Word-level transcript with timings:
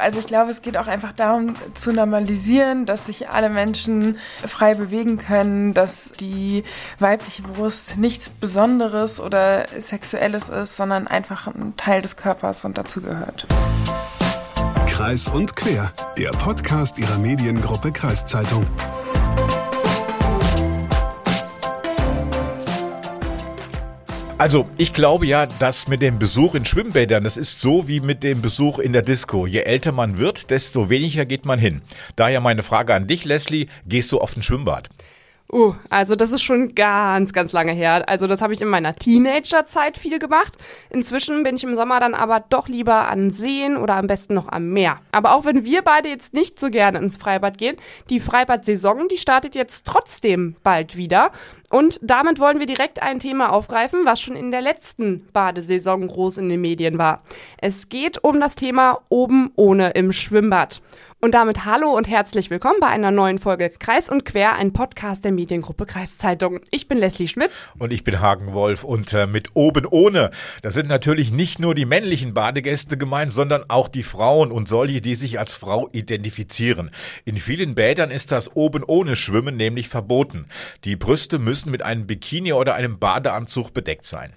Also 0.00 0.20
ich 0.20 0.26
glaube, 0.26 0.50
es 0.50 0.62
geht 0.62 0.76
auch 0.76 0.86
einfach 0.86 1.12
darum 1.12 1.54
zu 1.74 1.92
normalisieren, 1.92 2.86
dass 2.86 3.06
sich 3.06 3.28
alle 3.28 3.50
Menschen 3.50 4.18
frei 4.46 4.74
bewegen 4.74 5.18
können, 5.18 5.74
dass 5.74 6.12
die 6.12 6.64
weibliche 6.98 7.42
Brust 7.42 7.96
nichts 7.96 8.30
Besonderes 8.30 9.20
oder 9.20 9.66
Sexuelles 9.78 10.48
ist, 10.48 10.76
sondern 10.76 11.06
einfach 11.06 11.46
ein 11.46 11.74
Teil 11.76 12.02
des 12.02 12.16
Körpers 12.16 12.64
und 12.64 12.78
dazugehört. 12.78 13.46
Kreis 14.86 15.28
und 15.28 15.56
Quer, 15.56 15.92
der 16.18 16.30
Podcast 16.30 16.98
ihrer 16.98 17.18
Mediengruppe 17.18 17.92
Kreiszeitung. 17.92 18.66
Also, 24.40 24.66
ich 24.78 24.94
glaube 24.94 25.26
ja, 25.26 25.44
dass 25.44 25.86
mit 25.86 26.00
dem 26.00 26.18
Besuch 26.18 26.54
in 26.54 26.64
Schwimmbädern, 26.64 27.24
das 27.24 27.36
ist 27.36 27.60
so 27.60 27.88
wie 27.88 28.00
mit 28.00 28.22
dem 28.22 28.40
Besuch 28.40 28.78
in 28.78 28.94
der 28.94 29.02
Disco. 29.02 29.46
Je 29.46 29.60
älter 29.60 29.92
man 29.92 30.16
wird, 30.16 30.48
desto 30.48 30.88
weniger 30.88 31.26
geht 31.26 31.44
man 31.44 31.58
hin. 31.58 31.82
Daher 32.16 32.40
meine 32.40 32.62
Frage 32.62 32.94
an 32.94 33.06
dich, 33.06 33.26
Leslie, 33.26 33.66
gehst 33.84 34.12
du 34.12 34.18
auf 34.18 34.34
ein 34.34 34.42
Schwimmbad? 34.42 34.88
Uh, 35.52 35.74
also 35.88 36.14
das 36.14 36.30
ist 36.30 36.42
schon 36.42 36.76
ganz, 36.76 37.32
ganz 37.32 37.52
lange 37.52 37.72
her. 37.72 38.08
Also 38.08 38.28
das 38.28 38.40
habe 38.40 38.52
ich 38.52 38.60
in 38.60 38.68
meiner 38.68 38.94
Teenagerzeit 38.94 39.98
viel 39.98 40.20
gemacht. 40.20 40.56
Inzwischen 40.90 41.42
bin 41.42 41.56
ich 41.56 41.64
im 41.64 41.74
Sommer 41.74 41.98
dann 41.98 42.14
aber 42.14 42.44
doch 42.48 42.68
lieber 42.68 43.08
an 43.08 43.30
Seen 43.30 43.76
oder 43.76 43.96
am 43.96 44.06
besten 44.06 44.34
noch 44.34 44.46
am 44.48 44.70
Meer. 44.70 44.98
Aber 45.10 45.34
auch 45.34 45.44
wenn 45.44 45.64
wir 45.64 45.82
beide 45.82 46.08
jetzt 46.08 46.34
nicht 46.34 46.60
so 46.60 46.70
gerne 46.70 46.98
ins 46.98 47.16
Freibad 47.16 47.58
gehen, 47.58 47.76
die 48.10 48.20
Freibad-Saison, 48.20 49.08
die 49.08 49.16
startet 49.16 49.56
jetzt 49.56 49.86
trotzdem 49.86 50.54
bald 50.62 50.96
wieder. 50.96 51.32
Und 51.68 51.98
damit 52.02 52.38
wollen 52.38 52.60
wir 52.60 52.66
direkt 52.66 53.02
ein 53.02 53.18
Thema 53.18 53.52
aufgreifen, 53.52 54.00
was 54.04 54.20
schon 54.20 54.36
in 54.36 54.52
der 54.52 54.60
letzten 54.60 55.26
Badesaison 55.32 56.06
groß 56.06 56.38
in 56.38 56.48
den 56.48 56.60
Medien 56.60 56.98
war. 56.98 57.22
Es 57.58 57.88
geht 57.88 58.22
um 58.22 58.40
das 58.40 58.54
Thema 58.54 59.00
oben 59.08 59.50
ohne 59.56 59.90
im 59.90 60.12
Schwimmbad. 60.12 60.80
Und 61.22 61.34
damit 61.34 61.66
hallo 61.66 61.94
und 61.94 62.08
herzlich 62.08 62.48
willkommen 62.48 62.80
bei 62.80 62.86
einer 62.86 63.10
neuen 63.10 63.38
Folge 63.38 63.68
Kreis 63.68 64.08
und 64.08 64.24
Quer, 64.24 64.54
ein 64.54 64.72
Podcast 64.72 65.22
der 65.22 65.32
Mediengruppe 65.32 65.84
Kreiszeitung. 65.84 66.60
Ich 66.70 66.88
bin 66.88 66.96
Leslie 66.96 67.28
Schmidt. 67.28 67.50
Und 67.78 67.92
ich 67.92 68.04
bin 68.04 68.20
Hagen 68.20 68.54
Wolf. 68.54 68.84
Und 68.84 69.12
äh, 69.12 69.26
mit 69.26 69.50
oben 69.52 69.84
ohne, 69.84 70.30
da 70.62 70.70
sind 70.70 70.88
natürlich 70.88 71.30
nicht 71.30 71.58
nur 71.58 71.74
die 71.74 71.84
männlichen 71.84 72.32
Badegäste 72.32 72.96
gemeint, 72.96 73.32
sondern 73.32 73.68
auch 73.68 73.88
die 73.88 74.02
Frauen 74.02 74.50
und 74.50 74.66
solche, 74.66 75.02
die 75.02 75.14
sich 75.14 75.38
als 75.38 75.52
Frau 75.52 75.90
identifizieren. 75.92 76.90
In 77.26 77.36
vielen 77.36 77.74
Bädern 77.74 78.10
ist 78.10 78.32
das 78.32 78.56
oben 78.56 78.82
ohne 78.82 79.14
Schwimmen 79.14 79.58
nämlich 79.58 79.90
verboten. 79.90 80.46
Die 80.84 80.96
Brüste 80.96 81.38
müssen 81.38 81.70
mit 81.70 81.82
einem 81.82 82.06
Bikini 82.06 82.54
oder 82.54 82.76
einem 82.76 82.98
Badeanzug 82.98 83.74
bedeckt 83.74 84.06
sein. 84.06 84.32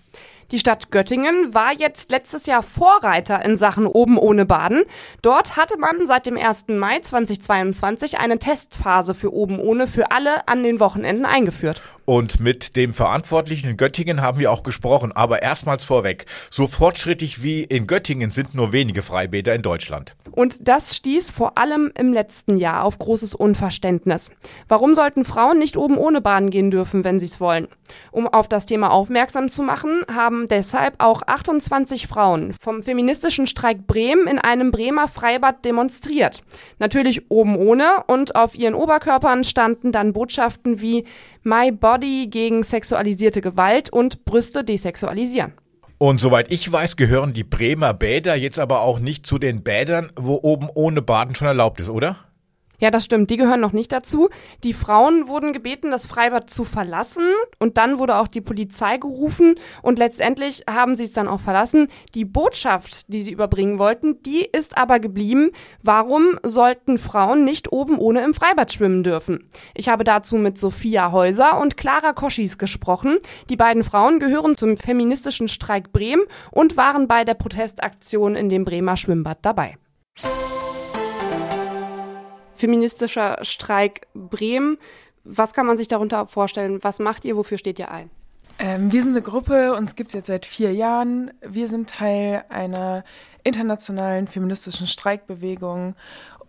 Die 0.51 0.59
Stadt 0.59 0.91
Göttingen 0.91 1.53
war 1.53 1.73
jetzt 1.73 2.11
letztes 2.11 2.45
Jahr 2.45 2.63
Vorreiter 2.63 3.43
in 3.43 3.55
Sachen 3.55 3.87
oben 3.87 4.17
ohne 4.17 4.45
Baden. 4.45 4.83
Dort 5.21 5.55
hatte 5.57 5.77
man 5.77 6.05
seit 6.05 6.25
dem 6.25 6.37
1. 6.37 6.65
Mai 6.67 6.99
2022 6.99 8.19
eine 8.19 8.39
Testphase 8.39 9.13
für 9.13 9.33
oben 9.33 9.59
ohne 9.59 9.87
für 9.87 10.11
alle 10.11 10.47
an 10.47 10.63
den 10.63 10.79
Wochenenden 10.79 11.25
eingeführt. 11.25 11.81
Und 12.05 12.41
mit 12.41 12.75
dem 12.75 12.93
Verantwortlichen 12.93 13.69
in 13.69 13.77
Göttingen 13.77 14.21
haben 14.21 14.37
wir 14.37 14.51
auch 14.51 14.63
gesprochen. 14.63 15.13
Aber 15.13 15.41
erstmals 15.41 15.85
vorweg, 15.85 16.25
so 16.49 16.67
fortschrittlich 16.67 17.43
wie 17.43 17.63
in 17.63 17.87
Göttingen 17.87 18.31
sind 18.31 18.55
nur 18.55 18.73
wenige 18.73 19.01
Freibäder 19.01 19.55
in 19.55 19.61
Deutschland. 19.61 20.15
Und 20.31 20.67
das 20.67 20.95
stieß 20.95 21.29
vor 21.29 21.57
allem 21.57 21.91
im 21.97 22.11
letzten 22.11 22.57
Jahr 22.57 22.83
auf 22.83 22.99
großes 22.99 23.35
Unverständnis. 23.35 24.31
Warum 24.67 24.95
sollten 24.95 25.23
Frauen 25.23 25.59
nicht 25.59 25.77
oben 25.77 25.97
ohne 25.97 26.19
baden 26.19 26.49
gehen 26.49 26.71
dürfen, 26.71 27.03
wenn 27.03 27.19
sie 27.19 27.27
es 27.27 27.39
wollen? 27.39 27.67
Um 28.11 28.27
auf 28.27 28.47
das 28.47 28.65
Thema 28.65 28.91
aufmerksam 28.91 29.49
zu 29.49 29.61
machen, 29.61 30.03
haben 30.13 30.47
deshalb 30.47 30.95
auch 30.97 31.21
28 31.25 32.07
Frauen 32.07 32.53
vom 32.59 32.83
feministischen 32.83 33.47
Streik 33.47 33.87
Bremen 33.87 34.27
in 34.27 34.39
einem 34.39 34.71
Bremer 34.71 35.07
Freibad 35.07 35.63
demonstriert. 35.63 36.41
Natürlich 36.79 37.29
oben 37.29 37.55
ohne 37.55 38.03
und 38.07 38.35
auf 38.35 38.55
ihren 38.55 38.73
Oberkörpern 38.73 39.43
standen 39.43 39.91
dann 39.91 40.13
Botschaften 40.13 40.81
wie 40.81 41.05
My 41.43 41.71
Body 41.71 41.92
gegen 41.99 42.63
sexualisierte 42.63 43.41
Gewalt 43.41 43.89
und 43.91 44.25
Brüste 44.25 44.63
desexualisieren. 44.63 45.53
Und 45.97 46.19
soweit 46.19 46.51
ich 46.51 46.69
weiß, 46.69 46.97
gehören 46.97 47.33
die 47.33 47.43
Bremer 47.43 47.93
Bäder 47.93 48.35
jetzt 48.35 48.59
aber 48.59 48.81
auch 48.81 48.99
nicht 48.99 49.25
zu 49.25 49.37
den 49.37 49.63
Bädern, 49.63 50.11
wo 50.17 50.39
oben 50.41 50.69
ohne 50.73 51.01
Baden 51.01 51.35
schon 51.35 51.47
erlaubt 51.47 51.79
ist, 51.79 51.89
oder? 51.89 52.17
Ja, 52.83 52.91
das 52.91 53.05
stimmt. 53.05 53.29
Die 53.29 53.37
gehören 53.37 53.61
noch 53.61 53.71
nicht 53.71 53.93
dazu. 53.93 54.27
Die 54.65 54.73
Frauen 54.73 55.29
wurden 55.29 55.53
gebeten, 55.53 55.89
das 55.89 56.05
Freibad 56.05 56.49
zu 56.49 56.65
verlassen 56.65 57.23
und 57.57 57.77
dann 57.77 57.97
wurde 57.97 58.17
auch 58.17 58.27
die 58.27 58.41
Polizei 58.41 58.97
gerufen 58.97 59.55
und 59.81 59.99
letztendlich 59.99 60.65
haben 60.69 60.97
sie 60.97 61.05
es 61.05 61.13
dann 61.13 61.29
auch 61.29 61.39
verlassen. 61.39 61.87
Die 62.13 62.25
Botschaft, 62.25 63.05
die 63.07 63.21
sie 63.21 63.31
überbringen 63.31 63.79
wollten, 63.79 64.21
die 64.23 64.43
ist 64.43 64.77
aber 64.77 64.99
geblieben. 64.99 65.51
Warum 65.81 66.37
sollten 66.43 66.97
Frauen 66.97 67.45
nicht 67.45 67.71
oben 67.71 67.97
ohne 67.99 68.21
im 68.21 68.33
Freibad 68.33 68.73
schwimmen 68.73 69.01
dürfen? 69.01 69.49
Ich 69.73 69.87
habe 69.87 70.03
dazu 70.03 70.35
mit 70.35 70.57
Sophia 70.57 71.13
Häuser 71.13 71.61
und 71.61 71.77
Clara 71.77 72.11
Koschis 72.11 72.57
gesprochen. 72.57 73.19
Die 73.49 73.55
beiden 73.55 73.85
Frauen 73.85 74.19
gehören 74.19 74.57
zum 74.57 74.75
feministischen 74.75 75.47
Streik 75.47 75.93
Bremen 75.93 76.25
und 76.51 76.75
waren 76.75 77.07
bei 77.07 77.23
der 77.23 77.35
Protestaktion 77.35 78.35
in 78.35 78.49
dem 78.49 78.65
Bremer 78.65 78.97
Schwimmbad 78.97 79.37
dabei 79.41 79.77
feministischer 82.63 83.39
Streik 83.41 84.07
Bremen. 84.13 84.77
Was 85.25 85.53
kann 85.53 85.65
man 85.65 85.75
sich 85.75 85.89
darunter 85.89 86.27
vorstellen? 86.27 86.81
Was 86.81 86.99
macht 86.99 87.25
ihr? 87.25 87.35
Wofür 87.35 87.57
steht 87.57 87.77
ihr 87.77 87.91
ein? 87.91 88.09
Ähm, 88.57 88.89
wir 88.89 89.01
sind 89.01 89.11
eine 89.11 89.21
Gruppe, 89.21 89.73
uns 89.75 89.97
gibt 89.97 90.11
es 90.11 90.13
jetzt 90.13 90.27
seit 90.27 90.45
vier 90.45 90.71
Jahren. 90.71 91.31
Wir 91.41 91.67
sind 91.67 91.89
Teil 91.89 92.45
einer 92.47 93.03
internationalen 93.43 94.27
feministischen 94.27 94.87
Streikbewegung 94.87 95.95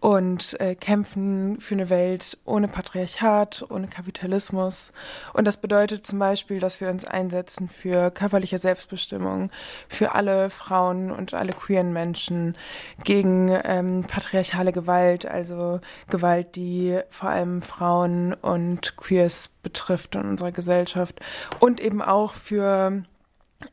und 0.04 0.60
äh, 0.60 0.74
kämpfen 0.74 1.58
für 1.60 1.74
eine 1.74 1.88
Welt 1.88 2.36
ohne 2.44 2.68
Patriarchat, 2.68 3.64
ohne 3.70 3.88
Kapitalismus. 3.88 4.92
Und 5.32 5.46
das 5.46 5.56
bedeutet 5.56 6.06
zum 6.06 6.18
Beispiel, 6.18 6.60
dass 6.60 6.82
wir 6.82 6.90
uns 6.90 7.06
einsetzen 7.06 7.70
für 7.70 8.10
körperliche 8.10 8.58
Selbstbestimmung, 8.58 9.50
für 9.88 10.14
alle 10.14 10.50
Frauen 10.50 11.10
und 11.10 11.32
alle 11.32 11.54
queeren 11.54 11.94
Menschen, 11.94 12.54
gegen 13.02 13.48
ähm, 13.64 14.04
patriarchale 14.06 14.72
Gewalt, 14.72 15.24
also 15.24 15.80
Gewalt, 16.10 16.54
die 16.54 16.98
vor 17.08 17.30
allem 17.30 17.62
Frauen 17.62 18.34
und 18.34 18.98
Queers 18.98 19.48
betrifft 19.62 20.16
in 20.16 20.28
unserer 20.28 20.52
Gesellschaft. 20.52 21.18
Und 21.60 21.80
eben 21.80 22.02
auch 22.02 22.34
für 22.34 23.04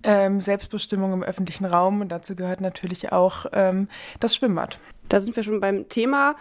ähm, 0.04 0.40
Selbstbestimmung 0.40 1.14
im 1.14 1.24
öffentlichen 1.24 1.66
Raum. 1.66 2.02
Und 2.02 2.10
dazu 2.10 2.36
gehört 2.36 2.62
natürlich 2.62 3.12
auch 3.12 3.46
ähm, 3.54 3.88
das 4.20 4.36
Schwimmbad. 4.36 4.80
Da 5.10 5.20
sind 5.20 5.36
wir 5.36 5.44
schon 5.44 5.60
beim 5.60 5.90
Thema. 5.90 6.36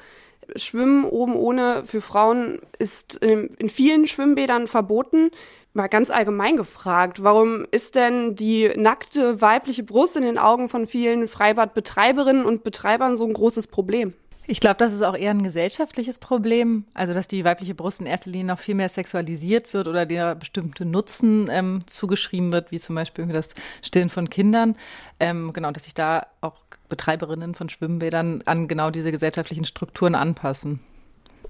Schwimmen 0.56 1.04
oben 1.04 1.34
ohne 1.36 1.84
für 1.84 2.00
Frauen 2.00 2.60
ist 2.78 3.16
in, 3.16 3.48
in, 3.58 3.68
vielen 3.68 4.06
Schwimmbädern 4.06 4.66
verboten. 4.66 5.30
Mal 5.74 5.88
ganz 5.88 6.10
allgemein 6.10 6.56
gefragt, 6.56 7.22
warum 7.22 7.66
ist 7.70 7.94
denn 7.94 8.34
die 8.34 8.68
nackte 8.76 9.40
weibliche 9.40 9.84
Brust 9.84 10.16
in 10.16 10.22
den 10.22 10.38
Augen 10.38 10.68
von 10.68 10.88
vielen 10.88 11.28
Freibadbetreiberinnen 11.28 12.44
und 12.44 12.64
Betreibern 12.64 13.14
so 13.14 13.24
ein 13.26 13.32
großes 13.32 13.68
Problem? 13.68 14.14
Ich 14.46 14.60
glaube, 14.60 14.76
das 14.76 14.92
ist 14.92 15.02
auch 15.02 15.16
eher 15.16 15.30
ein 15.30 15.42
gesellschaftliches 15.42 16.18
Problem. 16.18 16.84
Also, 16.94 17.12
dass 17.12 17.28
die 17.28 17.44
weibliche 17.44 17.74
Brust 17.74 18.00
in 18.00 18.06
erster 18.06 18.30
Linie 18.30 18.46
noch 18.46 18.58
viel 18.58 18.74
mehr 18.74 18.88
sexualisiert 18.88 19.72
wird 19.74 19.86
oder 19.86 20.06
der 20.06 20.34
bestimmte 20.34 20.84
Nutzen 20.84 21.48
ähm, 21.50 21.82
zugeschrieben 21.86 22.50
wird, 22.50 22.72
wie 22.72 22.80
zum 22.80 22.96
Beispiel 22.96 23.26
das 23.26 23.50
Stillen 23.82 24.10
von 24.10 24.28
Kindern. 24.28 24.76
Ähm, 25.20 25.52
genau, 25.52 25.70
dass 25.70 25.84
sich 25.84 25.94
da 25.94 26.26
auch 26.40 26.56
Betreiberinnen 26.88 27.54
von 27.54 27.68
Schwimmbädern 27.68 28.42
an 28.46 28.66
genau 28.66 28.90
diese 28.90 29.12
gesellschaftlichen 29.12 29.64
Strukturen 29.64 30.14
anpassen. 30.14 30.80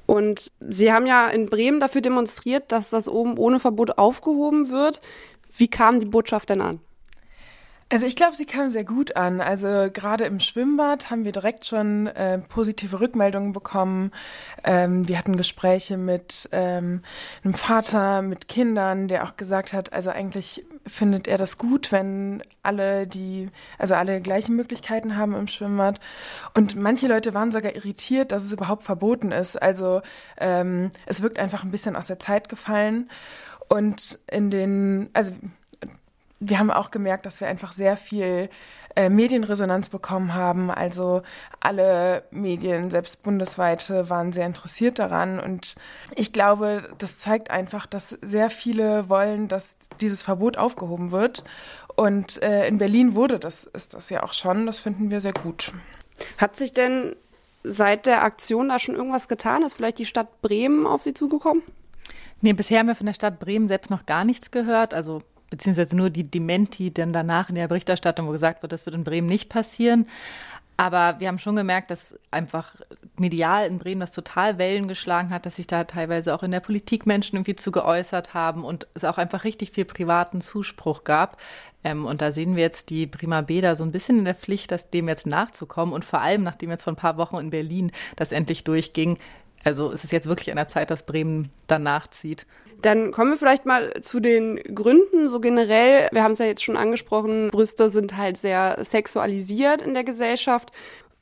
Und 0.07 0.51
Sie 0.61 0.93
haben 0.93 1.07
ja 1.07 1.29
in 1.29 1.47
Bremen 1.47 1.79
dafür 1.79 2.01
demonstriert, 2.01 2.73
dass 2.73 2.91
das 2.91 3.09
oben 3.09 3.39
ohne 3.39 3.61
Verbot 3.61 3.97
aufgehoben 3.97 4.71
wird. 4.71 5.01
Wie 5.57 5.69
kam 5.69 6.01
die 6.01 6.07
Botschaft 6.07 6.51
denn 6.51 6.61
an? 6.61 6.81
Also 7.93 8.07
ich 8.07 8.15
glaube, 8.15 8.37
sie 8.37 8.47
kam 8.47 8.71
sehr 8.71 8.85
gut 8.85 9.17
an. 9.17 9.41
Also 9.41 9.89
gerade 9.93 10.23
im 10.25 10.39
Schwimmbad 10.39 11.11
haben 11.11 11.25
wir 11.25 11.33
direkt 11.33 11.67
schon 11.67 12.07
äh, 12.07 12.39
positive 12.39 13.01
Rückmeldungen 13.01 13.53
bekommen. 13.53 14.13
Ähm, 14.63 15.09
wir 15.09 15.19
hatten 15.19 15.37
Gespräche 15.37 15.97
mit 15.97 16.49
ähm, 16.53 17.03
einem 17.43 17.55
Vater, 17.55 18.23
mit 18.23 18.47
Kindern, 18.47 19.09
der 19.09 19.25
auch 19.25 19.37
gesagt 19.37 19.73
hat, 19.73 19.93
also 19.93 20.11
eigentlich 20.11 20.65
findet 20.87 21.27
er 21.27 21.37
das 21.37 21.59
gut, 21.59 21.91
wenn 21.91 22.45
alle 22.63 23.09
die, 23.09 23.49
also 23.77 23.95
alle 23.95 24.21
gleichen 24.21 24.55
Möglichkeiten 24.55 25.17
haben 25.17 25.35
im 25.35 25.49
Schwimmbad. 25.49 25.99
Und 26.55 26.77
manche 26.77 27.09
Leute 27.09 27.35
waren 27.35 27.51
sogar 27.51 27.75
irritiert, 27.75 28.31
dass 28.31 28.45
es 28.45 28.53
überhaupt 28.53 28.85
verboten 28.85 29.33
ist. 29.33 29.61
Also 29.61 30.01
ähm, 30.39 30.93
es 31.07 31.23
wirkt 31.23 31.41
einfach 31.41 31.65
ein 31.65 31.73
bisschen 31.73 31.97
aus 31.97 32.07
der 32.07 32.21
Zeit 32.21 32.49
gefallen. 32.49 33.11
Und 33.69 34.19
in 34.31 34.51
den, 34.51 35.11
also 35.13 35.33
wir 36.41 36.59
haben 36.59 36.71
auch 36.71 36.91
gemerkt, 36.91 37.27
dass 37.27 37.41
wir 37.41 37.49
einfach 37.49 37.73
sehr 37.73 37.97
viel 37.97 38.49
äh, 38.97 39.09
Medienresonanz 39.09 39.91
bekommen 39.91 40.35
haben. 40.35 40.71
Also 40.71 41.23
alle 41.61 42.25
Medien, 42.31 42.91
selbst 42.91 43.23
bundesweite, 43.23 44.11
waren 44.11 44.33
sehr 44.33 44.47
interessiert 44.47 44.99
daran. 44.99 45.39
Und 45.39 45.77
ich 46.17 46.33
glaube, 46.33 46.89
das 46.99 47.19
zeigt 47.19 47.51
einfach, 47.51 47.87
dass 47.87 48.19
sehr 48.23 48.51
viele 48.51 49.09
wollen, 49.09 49.49
dass 49.49 49.77
dieses 50.01 50.23
Verbot 50.23 50.57
aufgehoben 50.57 51.13
wird. 51.13 51.45
Und 51.95 52.43
äh, 52.43 52.67
in 52.67 52.79
Berlin 52.79 53.15
wurde 53.15 53.39
das, 53.39 53.65
ist 53.65 53.95
das 53.95 54.09
ja 54.09 54.23
auch 54.23 54.33
schon. 54.33 54.67
Das 54.67 54.81
finden 54.81 55.11
wir 55.11 55.21
sehr 55.21 55.35
gut. 55.35 55.73
Hat 56.39 56.57
sich 56.57 56.73
denn 56.73 57.15
seit 57.63 58.07
der 58.07 58.25
Aktion 58.25 58.71
da 58.71 58.79
schon 58.79 58.95
irgendwas 58.95 59.29
getan? 59.29 59.63
Ist 59.63 59.75
vielleicht 59.75 59.99
die 59.99 60.07
Stadt 60.07 60.41
Bremen 60.41 60.87
auf 60.87 61.03
Sie 61.03 61.13
zugekommen? 61.13 61.63
Nee, 62.41 62.55
bisher 62.55 62.79
haben 62.79 62.87
wir 62.87 62.95
von 62.95 63.07
der 63.07 63.13
Stadt 63.13 63.39
Bremen 63.39 63.69
selbst 63.69 63.91
noch 63.91 64.07
gar 64.07 64.25
nichts 64.25 64.51
gehört. 64.51 64.95
Also 64.95 65.21
beziehungsweise 65.51 65.97
nur 65.97 66.11
die 66.11 66.31
Dementi 66.31 66.93
dann 66.93 67.13
danach 67.13 67.49
in 67.49 67.57
der 67.57 67.69
Berichterstattung, 67.69 68.27
wo 68.27 68.33
gesagt 68.33 68.63
wird, 68.63 68.73
das 68.73 68.87
wird 68.87 68.97
in 68.97 69.05
Bremen 69.05 69.29
nicht 69.29 69.49
passieren. 69.49 70.07
Aber 70.81 71.21
wir 71.21 71.29
haben 71.29 71.39
schon 71.39 71.57
gemerkt, 71.57 71.91
dass 71.91 72.19
einfach 72.31 72.75
medial 73.19 73.67
in 73.67 73.79
Bremen 73.79 74.01
das 74.01 74.13
total 74.13 74.57
Wellen 74.57 74.89
geschlagen 74.89 75.29
hat, 75.29 75.45
dass 75.45 75.57
sich 75.57 75.67
da 75.67 75.85
teilweise 75.85 76.35
auch 76.35 76.43
in 76.43 76.53
der 76.53 76.61
Politik 76.61 77.05
Menschen 77.05 77.37
irgendwie 77.37 77.55
zu 77.55 77.71
geäußert 77.71 78.33
haben 78.33 78.65
und 78.65 78.87
es 78.95 79.05
auch 79.05 79.19
einfach 79.19 79.45
richtig 79.45 79.73
viel 79.73 79.85
privaten 79.85 80.41
Zuspruch 80.41 81.05
gab. 81.05 81.37
Ähm, 81.85 82.07
und 82.07 82.23
da 82.23 82.33
sehen 82.33 82.57
wir 82.57 82.63
jetzt 82.63 82.89
die 82.89 83.07
Prima 83.07 83.43
Beda 83.43 83.77
so 83.77 83.85
ein 83.85 83.93
bisschen 83.93 84.21
in 84.21 84.25
der 84.25 84.35
Pflicht, 84.35 84.71
das 84.71 84.89
dem 84.89 85.07
jetzt 85.07 85.27
nachzukommen. 85.27 85.93
Und 85.93 86.07
vor 86.07 86.23
allem, 86.23 86.43
nachdem 86.45 86.71
jetzt 86.71 86.85
vor 86.85 86.95
ein 86.95 86.97
paar 86.97 87.19
Wochen 87.19 87.37
in 87.37 87.51
Berlin 87.51 87.93
das 88.17 88.33
endlich 88.33 88.65
durchging, 88.65 89.19
also 89.65 89.93
es 89.93 90.05
ist 90.05 90.13
jetzt 90.13 90.29
wirklich 90.29 90.51
an 90.51 90.57
der 90.57 90.69
Zeit, 90.69 90.91
dass 90.91 91.05
Bremen 91.05 91.51
danach 91.67 92.09
zieht. 92.09 92.47
Dann 92.83 93.13
kommen 93.13 93.31
wir 93.31 93.37
vielleicht 93.37 93.67
mal 93.67 93.93
zu 94.03 94.21
den 94.21 94.57
Gründen, 94.75 95.29
so 95.29 95.41
generell. 95.41 96.09
Wir 96.13 96.23
haben 96.23 96.33
es 96.33 96.39
ja 96.39 96.47
jetzt 96.47 96.65
schon 96.65 96.77
angesprochen, 96.77 97.51
Brüste 97.51 97.91
sind 97.91 98.17
halt 98.17 98.37
sehr 98.37 98.79
sexualisiert 98.85 99.83
in 99.83 99.95
der 99.95 100.05
Gesellschaft. 100.05 100.73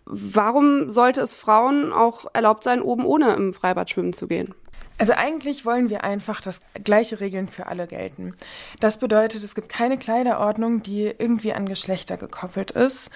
Warum 0.04 0.88
sollte 0.88 1.20
es 1.20 1.34
Frauen 1.34 1.92
auch 1.92 2.26
erlaubt 2.32 2.64
sein, 2.64 2.80
oben 2.80 3.04
ohne 3.04 3.34
im 3.34 3.52
Freibad 3.52 3.90
schwimmen 3.90 4.12
zu 4.12 4.26
gehen? 4.26 4.54
Also 4.98 5.12
eigentlich 5.12 5.64
wollen 5.64 5.90
wir 5.90 6.02
einfach, 6.02 6.40
dass 6.40 6.58
gleiche 6.82 7.20
Regeln 7.20 7.46
für 7.46 7.66
alle 7.66 7.86
gelten. 7.86 8.34
Das 8.80 8.98
bedeutet, 8.98 9.44
es 9.44 9.54
gibt 9.54 9.68
keine 9.68 9.96
Kleiderordnung, 9.96 10.82
die 10.82 11.12
irgendwie 11.18 11.52
an 11.52 11.68
Geschlechter 11.68 12.16
gekoppelt 12.16 12.72
ist. 12.72 13.10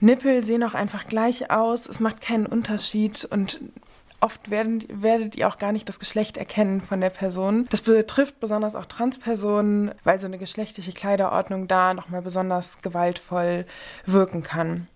Nippel 0.00 0.44
sehen 0.44 0.62
auch 0.62 0.74
einfach 0.74 1.06
gleich 1.06 1.50
aus, 1.50 1.86
es 1.86 1.98
macht 1.98 2.20
keinen 2.20 2.44
Unterschied 2.44 3.26
und 3.30 3.60
oft 4.24 4.50
werden, 4.50 4.82
werdet 4.88 5.36
ihr 5.36 5.46
auch 5.46 5.58
gar 5.58 5.70
nicht 5.70 5.86
das 5.88 6.00
Geschlecht 6.00 6.38
erkennen 6.38 6.80
von 6.80 7.00
der 7.00 7.10
Person. 7.10 7.66
Das 7.68 7.82
betrifft 7.82 8.40
besonders 8.40 8.74
auch 8.74 8.86
Transpersonen, 8.86 9.92
weil 10.02 10.18
so 10.18 10.26
eine 10.26 10.38
geschlechtliche 10.38 10.92
Kleiderordnung 10.92 11.68
da 11.68 11.92
nochmal 11.92 12.22
besonders 12.22 12.80
gewaltvoll 12.80 13.66
wirken 14.06 14.42
kann. 14.42 14.88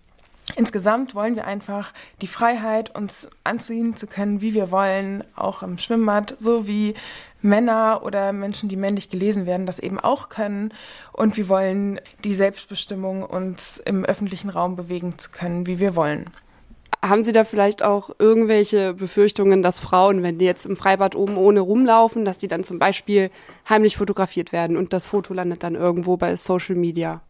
Insgesamt 0.55 1.13
wollen 1.13 1.35
wir 1.35 1.45
einfach 1.45 1.93
die 2.21 2.27
Freiheit, 2.27 2.95
uns 2.95 3.27
anziehen 3.43 3.95
zu 3.95 4.07
können, 4.07 4.41
wie 4.41 4.55
wir 4.55 4.71
wollen, 4.71 5.23
auch 5.35 5.61
im 5.61 5.77
Schwimmbad, 5.77 6.35
so 6.39 6.65
wie 6.65 6.95
Männer 7.43 8.01
oder 8.03 8.33
Menschen, 8.33 8.67
die 8.67 8.75
männlich 8.75 9.11
gelesen 9.11 9.45
werden, 9.45 9.67
das 9.67 9.77
eben 9.77 9.99
auch 9.99 10.29
können. 10.29 10.73
Und 11.13 11.37
wir 11.37 11.49
wollen 11.49 12.01
die 12.23 12.33
Selbstbestimmung, 12.33 13.23
uns 13.23 13.79
im 13.85 14.03
öffentlichen 14.03 14.49
Raum 14.49 14.75
bewegen 14.75 15.19
zu 15.19 15.29
können, 15.29 15.67
wie 15.67 15.79
wir 15.79 15.95
wollen. 15.95 16.31
Haben 17.01 17.23
Sie 17.23 17.31
da 17.31 17.45
vielleicht 17.45 17.81
auch 17.81 18.09
irgendwelche 18.19 18.93
Befürchtungen, 18.93 19.61
dass 19.61 19.79
Frauen, 19.79 20.21
wenn 20.21 20.37
die 20.37 20.45
jetzt 20.45 20.65
im 20.65 20.75
Freibad 20.75 21.15
oben 21.15 21.37
ohne 21.37 21.61
rumlaufen, 21.61 22.25
dass 22.25 22.39
die 22.39 22.49
dann 22.49 22.65
zum 22.65 22.77
Beispiel 22.77 23.31
heimlich 23.69 23.95
fotografiert 23.95 24.51
werden 24.51 24.75
und 24.75 24.91
das 24.91 25.05
Foto 25.05 25.33
landet 25.33 25.63
dann 25.63 25.75
irgendwo 25.75 26.17
bei 26.17 26.35
Social 26.35 26.75
Media? 26.75 27.21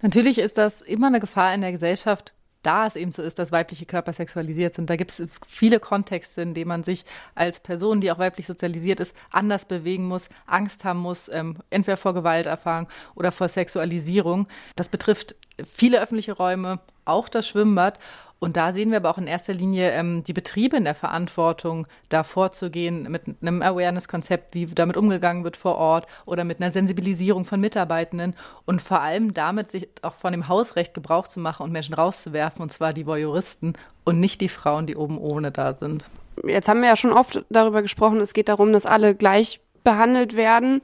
Natürlich 0.00 0.38
ist 0.38 0.58
das 0.58 0.82
immer 0.82 1.06
eine 1.06 1.20
Gefahr 1.20 1.54
in 1.54 1.60
der 1.60 1.70
Gesellschaft, 1.70 2.34
da 2.64 2.86
es 2.86 2.96
eben 2.96 3.12
so 3.12 3.22
ist, 3.22 3.38
dass 3.38 3.52
weibliche 3.52 3.86
Körper 3.86 4.12
sexualisiert 4.12 4.74
sind. 4.74 4.90
Da 4.90 4.96
gibt 4.96 5.10
es 5.12 5.28
viele 5.46 5.80
Kontexte, 5.80 6.42
in 6.42 6.54
denen 6.54 6.68
man 6.68 6.84
sich 6.84 7.04
als 7.34 7.60
Person, 7.60 8.00
die 8.00 8.10
auch 8.10 8.18
weiblich 8.18 8.46
sozialisiert 8.46 9.00
ist, 9.00 9.14
anders 9.30 9.64
bewegen 9.64 10.06
muss, 10.06 10.28
Angst 10.46 10.84
haben 10.84 11.00
muss, 11.00 11.28
ähm, 11.28 11.56
entweder 11.70 11.96
vor 11.96 12.14
Gewalterfahrung 12.14 12.88
oder 13.14 13.32
vor 13.32 13.48
Sexualisierung. 13.48 14.48
Das 14.76 14.88
betrifft 14.88 15.36
viele 15.72 16.00
öffentliche 16.00 16.32
Räume, 16.32 16.80
auch 17.04 17.28
das 17.28 17.46
Schwimmbad. 17.46 17.98
Und 18.42 18.56
da 18.56 18.72
sehen 18.72 18.90
wir 18.90 18.96
aber 18.96 19.08
auch 19.10 19.18
in 19.18 19.28
erster 19.28 19.54
Linie 19.54 19.92
ähm, 19.92 20.24
die 20.24 20.32
Betriebe 20.32 20.76
in 20.76 20.82
der 20.82 20.96
Verantwortung, 20.96 21.86
da 22.08 22.24
vorzugehen 22.24 23.04
mit 23.04 23.22
einem 23.40 23.62
Awareness-Konzept, 23.62 24.54
wie 24.54 24.66
damit 24.66 24.96
umgegangen 24.96 25.44
wird 25.44 25.56
vor 25.56 25.76
Ort 25.76 26.08
oder 26.26 26.42
mit 26.42 26.60
einer 26.60 26.72
Sensibilisierung 26.72 27.44
von 27.44 27.60
Mitarbeitenden 27.60 28.34
und 28.66 28.82
vor 28.82 29.00
allem 29.00 29.32
damit 29.32 29.70
sich 29.70 29.88
auch 30.02 30.14
von 30.14 30.32
dem 30.32 30.48
Hausrecht 30.48 30.92
Gebrauch 30.92 31.28
zu 31.28 31.38
machen 31.38 31.62
und 31.62 31.70
Menschen 31.70 31.94
rauszuwerfen, 31.94 32.62
und 32.62 32.72
zwar 32.72 32.92
die 32.92 33.06
Voyeuristen 33.06 33.74
und 34.02 34.18
nicht 34.18 34.40
die 34.40 34.48
Frauen, 34.48 34.88
die 34.88 34.96
oben 34.96 35.18
ohne 35.18 35.52
da 35.52 35.72
sind. 35.72 36.06
Jetzt 36.44 36.66
haben 36.66 36.80
wir 36.80 36.88
ja 36.88 36.96
schon 36.96 37.12
oft 37.12 37.44
darüber 37.48 37.80
gesprochen, 37.80 38.20
es 38.20 38.34
geht 38.34 38.48
darum, 38.48 38.72
dass 38.72 38.86
alle 38.86 39.14
gleich 39.14 39.60
behandelt 39.84 40.34
werden. 40.34 40.82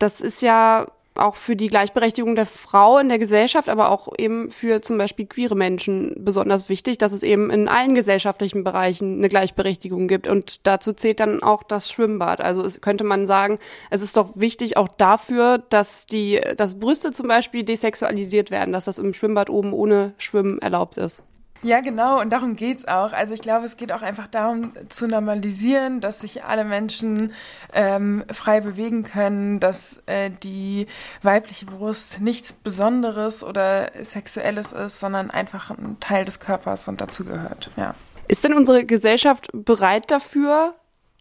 Das 0.00 0.20
ist 0.20 0.42
ja 0.42 0.88
auch 1.18 1.34
für 1.34 1.56
die 1.56 1.68
Gleichberechtigung 1.68 2.34
der 2.36 2.46
Frau 2.46 2.98
in 2.98 3.08
der 3.08 3.18
Gesellschaft, 3.18 3.68
aber 3.68 3.90
auch 3.90 4.08
eben 4.18 4.50
für 4.50 4.82
zum 4.82 4.98
Beispiel 4.98 5.26
queere 5.26 5.54
Menschen 5.54 6.14
besonders 6.18 6.68
wichtig, 6.68 6.98
dass 6.98 7.12
es 7.12 7.22
eben 7.22 7.50
in 7.50 7.68
allen 7.68 7.94
gesellschaftlichen 7.94 8.64
Bereichen 8.64 9.18
eine 9.18 9.28
Gleichberechtigung 9.28 10.08
gibt. 10.08 10.26
Und 10.26 10.66
dazu 10.66 10.92
zählt 10.92 11.20
dann 11.20 11.42
auch 11.42 11.62
das 11.62 11.90
Schwimmbad. 11.90 12.40
Also 12.40 12.62
es 12.62 12.80
könnte 12.80 13.04
man 13.04 13.26
sagen, 13.26 13.58
es 13.90 14.02
ist 14.02 14.16
doch 14.16 14.30
wichtig 14.34 14.76
auch 14.76 14.88
dafür, 14.88 15.58
dass 15.58 16.06
die, 16.06 16.40
dass 16.56 16.78
Brüste 16.78 17.12
zum 17.12 17.28
Beispiel 17.28 17.64
desexualisiert 17.64 18.50
werden, 18.50 18.72
dass 18.72 18.84
das 18.84 18.98
im 18.98 19.12
Schwimmbad 19.12 19.50
oben 19.50 19.72
ohne 19.72 20.14
Schwimmen 20.18 20.60
erlaubt 20.60 20.96
ist. 20.96 21.22
Ja, 21.66 21.80
genau, 21.80 22.20
und 22.20 22.30
darum 22.30 22.54
geht's 22.54 22.86
auch. 22.86 23.12
Also 23.12 23.34
ich 23.34 23.40
glaube, 23.40 23.66
es 23.66 23.76
geht 23.76 23.90
auch 23.90 24.02
einfach 24.02 24.28
darum 24.28 24.72
zu 24.88 25.08
normalisieren, 25.08 26.00
dass 26.00 26.20
sich 26.20 26.44
alle 26.44 26.64
Menschen 26.64 27.32
ähm, 27.72 28.24
frei 28.30 28.60
bewegen 28.60 29.02
können, 29.02 29.58
dass 29.58 30.00
äh, 30.06 30.30
die 30.30 30.86
weibliche 31.22 31.66
Brust 31.66 32.20
nichts 32.20 32.52
Besonderes 32.52 33.42
oder 33.42 33.90
Sexuelles 34.00 34.70
ist, 34.70 35.00
sondern 35.00 35.28
einfach 35.32 35.70
ein 35.70 35.96
Teil 35.98 36.24
des 36.24 36.38
Körpers 36.38 36.86
und 36.86 37.00
dazu 37.00 37.24
gehört. 37.24 37.72
Ja. 37.76 37.96
Ist 38.28 38.44
denn 38.44 38.54
unsere 38.54 38.84
Gesellschaft 38.84 39.48
bereit 39.52 40.08
dafür, 40.12 40.76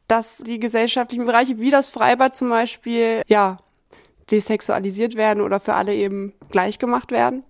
dass 0.07 0.37
die 0.37 0.59
gesellschaftlichen 0.59 1.25
Bereiche 1.25 1.57
wie 1.57 1.71
das 1.71 1.89
Freibad 1.89 2.35
zum 2.35 2.49
Beispiel, 2.49 3.23
ja, 3.25 3.57
desexualisiert 4.29 5.15
werden 5.15 5.41
oder 5.41 5.59
für 5.59 5.73
alle 5.73 5.95
eben 5.95 6.33
gleich 6.51 6.77
gemacht 6.77 7.11
werden? 7.11 7.43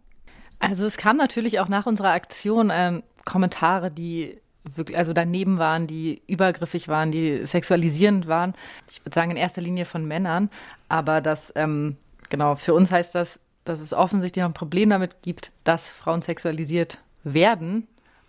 Also 0.60 0.86
es 0.86 0.98
kam 0.98 1.18
natürlich 1.18 1.60
auch 1.60 1.68
nach 1.68 1.86
unserer 1.86 2.12
Aktion 2.12 2.70
äh, 2.70 3.02
Kommentare, 3.26 3.92
die 3.92 4.38
wirklich, 4.74 4.98
also 4.98 5.14
daneben 5.14 5.60
waren, 5.60 5.88
die 5.88 6.22
übergriffig 6.28 6.88
waren, 6.88 7.12
die 7.12 7.46
sexualisierend 7.46 8.28
waren. 8.28 8.54
Ich 8.90 9.06
würde 9.06 9.14
sagen 9.14 9.32
in 9.32 9.38
erster 9.38 9.62
Linie 9.62 9.86
von 9.86 10.06
Männern, 10.06 10.50
aber 10.90 11.22
das 11.22 11.54
ähm, 11.56 11.98
genau 12.30 12.56
für 12.56 12.74
uns 12.74 12.92
heißt 12.92 13.16
das, 13.16 13.40
dass 13.64 13.80
es 13.80 13.94
offensichtlich 13.94 14.42
noch 14.42 14.50
ein 14.50 14.54
Problem 14.54 14.90
damit 14.90 15.22
gibt, 15.22 15.52
dass 15.64 15.90
Frauen 15.90 16.22
sexualisiert 16.22 17.00
werden, 17.24 17.88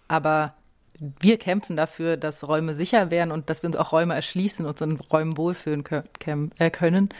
aber 0.09 0.55
wir 0.99 1.39
kämpfen 1.39 1.77
dafür, 1.77 2.17
dass 2.17 2.47
Räume 2.47 2.75
sicher 2.75 3.11
werden 3.11 3.31
und 3.31 3.51
dass 3.51 3.63
wir 3.63 3.69
uns 3.69 3.77
auch 3.77 3.93
Räume 3.93 4.15
erschließen 4.15 4.65
und 4.65 4.71
uns 4.71 4.81
in 4.81 4.97
Räumen 4.97 5.37
wohlfühlen 5.37 5.85
äh, 6.59 6.71
können. 6.71 7.11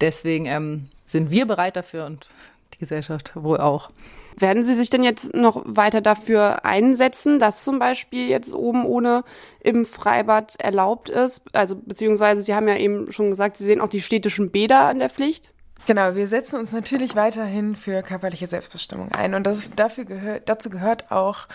Deswegen 0.00 0.46
ähm, 0.46 0.88
sind 1.06 1.30
wir 1.30 1.46
bereit 1.46 1.76
dafür 1.76 2.04
und 2.06 2.28
die 2.74 2.78
Gesellschaft 2.78 3.32
wohl 3.34 3.58
auch. 3.58 3.90
Werden 4.38 4.64
Sie 4.64 4.74
sich 4.74 4.90
denn 4.90 5.02
jetzt 5.02 5.34
noch 5.34 5.62
weiter 5.64 6.00
dafür 6.00 6.64
einsetzen, 6.64 7.38
dass 7.38 7.64
zum 7.64 7.78
Beispiel 7.78 8.28
jetzt 8.28 8.54
oben 8.54 8.84
ohne 8.84 9.24
im 9.60 9.84
Freibad 9.84 10.56
erlaubt 10.58 11.08
ist? 11.08 11.42
Also 11.52 11.76
beziehungsweise 11.76 12.42
Sie 12.42 12.54
haben 12.54 12.68
ja 12.68 12.76
eben 12.76 13.12
schon 13.12 13.30
gesagt, 13.30 13.56
Sie 13.56 13.64
sehen 13.64 13.80
auch 13.80 13.88
die 13.88 14.00
städtischen 14.00 14.50
Bäder 14.50 14.86
an 14.86 14.98
der 14.98 15.10
Pflicht. 15.10 15.51
Genau, 15.86 16.14
wir 16.14 16.28
setzen 16.28 16.60
uns 16.60 16.72
natürlich 16.72 17.16
weiterhin 17.16 17.74
für 17.74 18.02
körperliche 18.02 18.46
Selbstbestimmung 18.46 19.10
ein 19.12 19.34
und 19.34 19.44
das, 19.44 19.68
dafür 19.74 20.04
gehört, 20.04 20.48
dazu 20.48 20.70
gehört 20.70 21.10
auch 21.10 21.48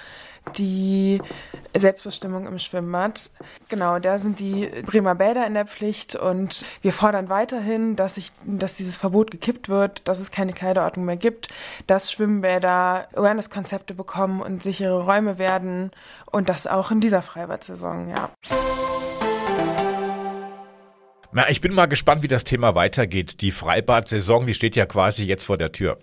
die 0.58 1.22
Selbstbestimmung 1.76 2.46
im 2.46 2.60
Schwimmbad. 2.60 3.30
Genau, 3.70 4.00
da 4.00 4.20
sind 4.20 4.40
die 4.40 4.70
Bremer 4.86 5.16
Bäder 5.16 5.46
in 5.46 5.54
der 5.54 5.66
Pflicht 5.66 6.16
und 6.16 6.66
wir 6.82 6.94
fordern 6.94 7.30
weiterhin, 7.30 7.96
dass, 7.96 8.18
ich, 8.18 8.32
dass 8.46 8.76
dieses 8.76 8.98
Verbot 8.98 9.32
gekippt 9.32 9.70
wird, 9.70 10.08
dass 10.08 10.20
es 10.20 10.32
keine 10.32 10.54
Kleiderordnung 10.54 11.06
mehr 11.06 11.18
gibt, 11.18 11.50
dass 11.88 12.12
Schwimmbäder 12.12 13.08
Awareness-Konzepte 13.14 13.94
bekommen 13.94 14.42
und 14.42 14.64
sichere 14.64 15.04
Räume 15.04 15.38
werden 15.38 15.92
und 16.32 16.50
das 16.50 16.68
auch 16.68 16.92
in 16.92 17.02
dieser 17.02 17.22
Freibad-Saison, 17.22 18.10
ja. 18.10 18.30
Na, 21.38 21.48
ich 21.52 21.62
bin 21.62 21.76
mal 21.76 21.86
gespannt, 21.86 22.24
wie 22.24 22.28
das 22.28 22.46
Thema 22.46 22.74
weitergeht. 22.74 23.42
Die 23.42 23.52
Freibad-Saison, 23.52 24.48
die 24.48 24.56
steht 24.56 24.76
ja 24.76 24.88
quasi 24.88 25.24
jetzt 25.24 25.44
vor 25.44 25.60
der 25.60 25.72
Tür. 25.72 26.00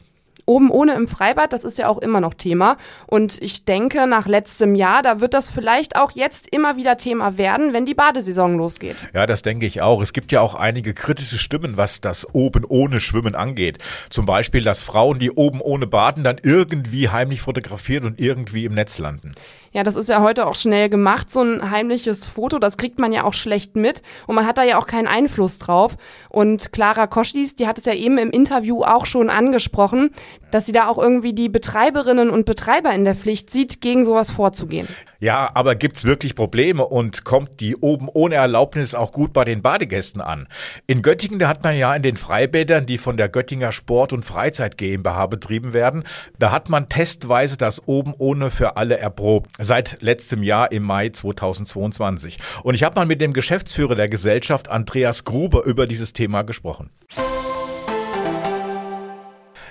Oben 0.47 0.71
ohne 0.71 0.95
im 0.95 1.09
Freibad, 1.09 1.53
das 1.53 1.65
ist 1.65 1.77
ja 1.77 1.89
auch 1.89 1.99
immer 1.99 2.21
noch 2.21 2.35
Thema. 2.35 2.77
Und 3.09 3.43
ich 3.43 3.65
denke, 3.65 4.07
nach 4.07 4.29
letztem 4.29 4.77
Jahr, 4.77 5.03
da 5.03 5.21
wird 5.21 5.35
das 5.35 5.49
vielleicht 5.49 5.97
auch 5.97 6.13
jetzt 6.13 6.47
immer 6.55 6.77
wieder 6.77 6.99
Thema 6.99 7.37
werden, 7.37 7.73
wenn 7.73 7.85
die 7.85 7.95
Badesaison 7.95 8.57
losgeht. 8.57 8.95
Ja, 9.13 9.27
das 9.27 9.43
denke 9.43 9.67
ich 9.67 9.83
auch. 9.83 10.01
Es 10.01 10.13
gibt 10.13 10.31
ja 10.31 10.41
auch 10.41 10.55
einige 10.55 10.95
kritische 10.95 11.39
Stimmen, 11.39 11.77
was 11.77 12.01
das 12.01 12.33
oben 12.33 12.65
ohne 12.69 13.01
Schwimmen 13.01 13.35
angeht. 13.35 13.79
Zum 14.11 14.27
Beispiel, 14.27 14.63
dass 14.63 14.85
Frauen, 14.85 15.19
die 15.19 15.33
oben 15.33 15.61
ohne 15.61 15.89
baden, 15.89 16.23
dann 16.23 16.39
irgendwie 16.41 17.09
heimlich 17.09 17.41
fotografieren 17.41 18.05
und 18.05 18.21
irgendwie 18.21 18.67
im 18.67 18.75
Netz 18.75 18.99
landen. 18.99 19.35
Ja, 19.75 19.83
das 19.83 19.97
ist 19.97 20.09
ja 20.09 20.23
heute 20.23 20.47
auch 20.47 20.55
schnell 20.55 20.89
gemacht, 20.89 21.33
so 21.33 21.43
ein 21.43 21.73
heimliches 21.73 22.27
Foto, 22.27 22.61
das 22.61 22.77
kriegt 22.77 23.01
man 23.01 23.13
ja 23.13 23.25
auch 23.25 23.33
schlecht 23.33 23.75
mit 23.75 24.03
und 24.29 24.37
man 24.37 24.47
hat 24.47 24.57
da 24.57 24.63
ja 24.63 24.79
auch 24.79 24.87
keinen 24.87 25.09
Einfluss 25.09 25.59
drauf. 25.59 25.97
Und 26.31 26.73
Clara 26.73 27.09
Koschlis, 27.09 27.57
die 27.57 27.67
hat 27.67 27.79
es 27.79 27.85
ja 27.85 27.93
eben 27.93 28.17
im 28.19 28.31
Interview 28.31 28.85
auch 28.85 29.05
schon 29.05 29.31
angesprochen, 29.31 30.11
dass 30.53 30.67
sie 30.67 30.73
da 30.73 30.87
auch 30.87 30.99
irgendwie 30.99 31.33
die 31.33 31.49
Betreiberinnen 31.49 32.31
und 32.31 32.47
Betreiber 32.47 32.93
in 32.93 33.05
der 33.05 33.17
Pflicht 33.17 33.51
sieht, 33.51 33.81
gegen 33.81 34.05
sowas 34.05 34.31
vorzugehen. 34.31 34.87
Ja, 35.25 35.51
aber 35.55 35.75
gibt's 35.75 36.05
wirklich 36.05 36.35
Probleme 36.35 36.85
und 36.85 37.25
kommt 37.25 37.61
die 37.61 37.77
oben 37.77 38.11
ohne 38.13 38.35
Erlaubnis 38.35 38.95
auch 38.95 39.11
gut 39.11 39.33
bei 39.33 39.47
den 39.47 39.63
Badegästen 39.63 40.21
an? 40.21 40.49
In 40.87 41.01
Göttingen, 41.01 41.39
da 41.39 41.49
hat 41.49 41.65
man 41.65 41.79
ja 41.79 41.95
in 41.95 42.03
den 42.03 42.19
Freibädern, 42.19 42.85
die 42.85 42.99
von 42.99 43.17
der 43.17 43.31
Göttinger 43.31 43.73
Sport- 43.73 44.13
und 44.13 44.27
Freizeit 44.27 44.77
GmbH 44.77 45.25
betrieben 45.29 45.73
werden, 45.73 46.05
da 46.39 46.53
hat 46.53 46.69
man 46.69 46.91
testweise 46.91 47.57
das 47.57 47.89
oben 47.89 48.13
ohne 48.19 48.51
für 48.51 48.77
alle 48.77 48.99
erprobt. 48.99 49.51
Seit 49.59 50.03
letztem 50.03 50.43
Jahr 50.43 50.71
im 50.73 50.83
Mai 50.83 51.09
2022. 51.09 52.37
Und 52.63 52.75
ich 52.75 52.83
habe 52.83 52.97
mal 52.97 53.07
mit 53.07 53.23
dem 53.23 53.33
Geschäftsführer 53.33 53.95
der 53.95 54.11
Gesellschaft, 54.11 54.69
Andreas 54.69 55.25
Gruber, 55.25 55.65
über 55.65 55.87
dieses 55.87 56.13
Thema 56.13 56.43
gesprochen. 56.43 56.91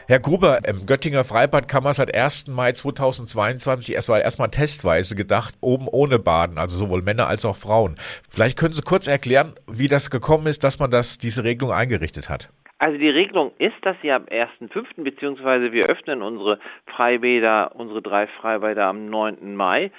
Herr 0.05 0.19
Gruber, 0.19 0.59
im 0.67 0.85
Göttinger 0.85 1.23
Freibad 1.23 1.69
kann 1.69 1.81
man 1.81 1.93
seit 1.93 2.13
1. 2.13 2.47
Mai 2.49 2.73
2022 2.73 3.95
erstmal 3.95 4.19
erstmal 4.19 4.49
testweise 4.49 5.15
gedacht, 5.15 5.55
oben 5.61 5.87
ohne 5.87 6.19
Baden, 6.19 6.57
also 6.57 6.77
sowohl 6.77 7.01
Männer 7.01 7.27
als 7.27 7.45
auch 7.45 7.55
Frauen. 7.55 7.95
Vielleicht 8.29 8.59
können 8.59 8.73
Sie 8.73 8.81
kurz 8.81 9.07
erklären, 9.07 9.53
wie 9.65 9.87
das 9.87 10.09
gekommen 10.09 10.47
ist, 10.47 10.65
dass 10.65 10.77
man 10.77 10.91
das, 10.91 11.19
diese 11.19 11.45
Regelung 11.45 11.71
eingerichtet 11.71 12.29
hat. 12.29 12.49
Also 12.79 12.97
die 12.97 13.09
Regelung 13.09 13.53
ist, 13.59 13.77
dass 13.83 13.95
sie 14.01 14.11
am 14.11 14.25
1.5. 14.25 15.03
beziehungsweise 15.05 15.71
wir 15.71 15.85
öffnen 15.85 16.21
unsere 16.21 16.59
Freibäder, 16.85 17.71
unsere 17.75 18.01
drei 18.01 18.27
Freibäder 18.27 18.87
am 18.87 19.05
9. 19.05 19.55
Mai 19.55 19.89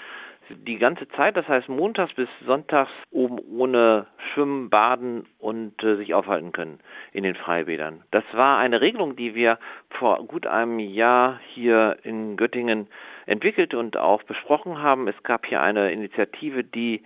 die 0.51 0.79
ganze 0.79 1.09
Zeit, 1.09 1.37
das 1.37 1.49
heißt 1.49 1.69
montags 1.69 2.15
bis 2.15 2.29
sonntags 2.47 2.91
oben 3.11 3.39
ohne 3.39 4.07
Schwimmen, 4.33 4.71
Baden 4.71 5.27
und 5.39 5.83
äh, 5.83 5.97
sich 5.97 6.15
aufhalten 6.15 6.53
können 6.53 6.81
in 7.13 7.25
den 7.25 7.35
Freibädern. 7.35 8.03
Das 8.11 8.25
war 8.33 8.59
eine 8.59 8.81
Regelung, 8.81 9.17
die 9.17 9.35
wir 9.35 9.59
vor 9.91 10.25
gut 10.27 10.47
einem 10.47 10.79
Jahr 10.79 11.41
hier 11.55 11.99
in 12.03 12.37
Göttingen 12.37 12.89
entwickelt 13.27 13.75
und 13.75 13.97
auch 13.97 14.23
besprochen 14.23 14.83
haben. 14.83 15.09
Es 15.09 15.23
gab 15.23 15.47
hier 15.47 15.63
eine 15.63 15.93
Initiative, 15.93 16.65
die 16.65 17.03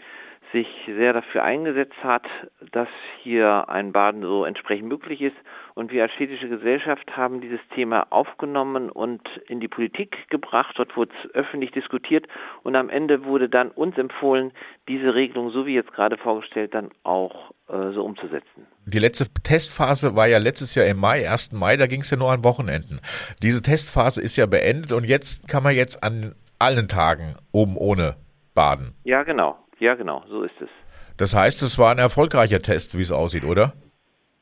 sich 0.53 0.67
sehr 0.87 1.13
dafür 1.13 1.45
eingesetzt 1.45 2.03
hat, 2.03 2.27
dass 2.73 2.89
hier 3.23 3.69
ein 3.69 3.93
Baden 3.93 4.23
so 4.23 4.45
entsprechend 4.45 4.89
möglich 4.89 5.21
ist. 5.21 5.37
Und 5.79 5.93
wir 5.93 6.03
als 6.03 6.13
städtische 6.15 6.49
Gesellschaft 6.49 7.09
haben 7.17 7.41
dieses 7.41 7.61
Thema 7.73 8.09
aufgenommen 8.11 8.91
und 8.91 9.23
in 9.47 9.61
die 9.61 9.69
Politik 9.69 10.17
gebracht. 10.29 10.75
Dort 10.77 10.97
wurde 10.97 11.13
es 11.23 11.31
öffentlich 11.37 11.71
diskutiert 11.71 12.27
und 12.65 12.75
am 12.75 12.91
Ende 12.91 13.25
wurde 13.25 13.49
dann 13.49 13.71
uns 13.71 13.97
empfohlen, 13.97 14.51
diese 14.89 15.15
Regelung, 15.15 15.53
so 15.53 15.67
wie 15.67 15.75
jetzt 15.77 15.93
gerade 15.93 16.17
vorgestellt, 16.17 16.75
dann 16.75 16.91
auch 17.05 17.53
äh, 17.69 17.93
so 17.93 18.03
umzusetzen. 18.03 18.67
Die 18.87 18.99
letzte 18.99 19.27
Testphase 19.45 20.17
war 20.17 20.27
ja 20.27 20.39
letztes 20.39 20.75
Jahr 20.75 20.87
im 20.87 20.99
Mai, 20.99 21.31
1. 21.31 21.53
Mai, 21.53 21.77
da 21.77 21.87
ging 21.87 22.01
es 22.01 22.11
ja 22.11 22.17
nur 22.17 22.33
an 22.33 22.43
Wochenenden. 22.43 22.99
Diese 23.41 23.63
Testphase 23.63 24.21
ist 24.21 24.35
ja 24.35 24.47
beendet 24.47 24.91
und 24.93 25.07
jetzt 25.07 25.47
kann 25.47 25.63
man 25.63 25.77
jetzt 25.77 26.03
an 26.03 26.35
allen 26.59 26.89
Tagen 26.89 27.37
oben 27.53 27.77
ohne 27.77 28.17
baden. 28.53 28.97
Ja, 29.05 29.23
genau. 29.23 29.57
Ja, 29.79 29.95
genau, 29.95 30.25
so 30.29 30.43
ist 30.43 30.61
es. 30.61 30.71
Das 31.19 31.37
heißt, 31.37 31.63
es 31.63 31.79
war 31.79 31.93
ein 31.93 31.99
erfolgreicher 31.99 32.61
Test, 32.61 32.99
wie 32.99 33.03
es 33.03 33.13
aussieht, 33.13 33.45
oder? 33.45 33.75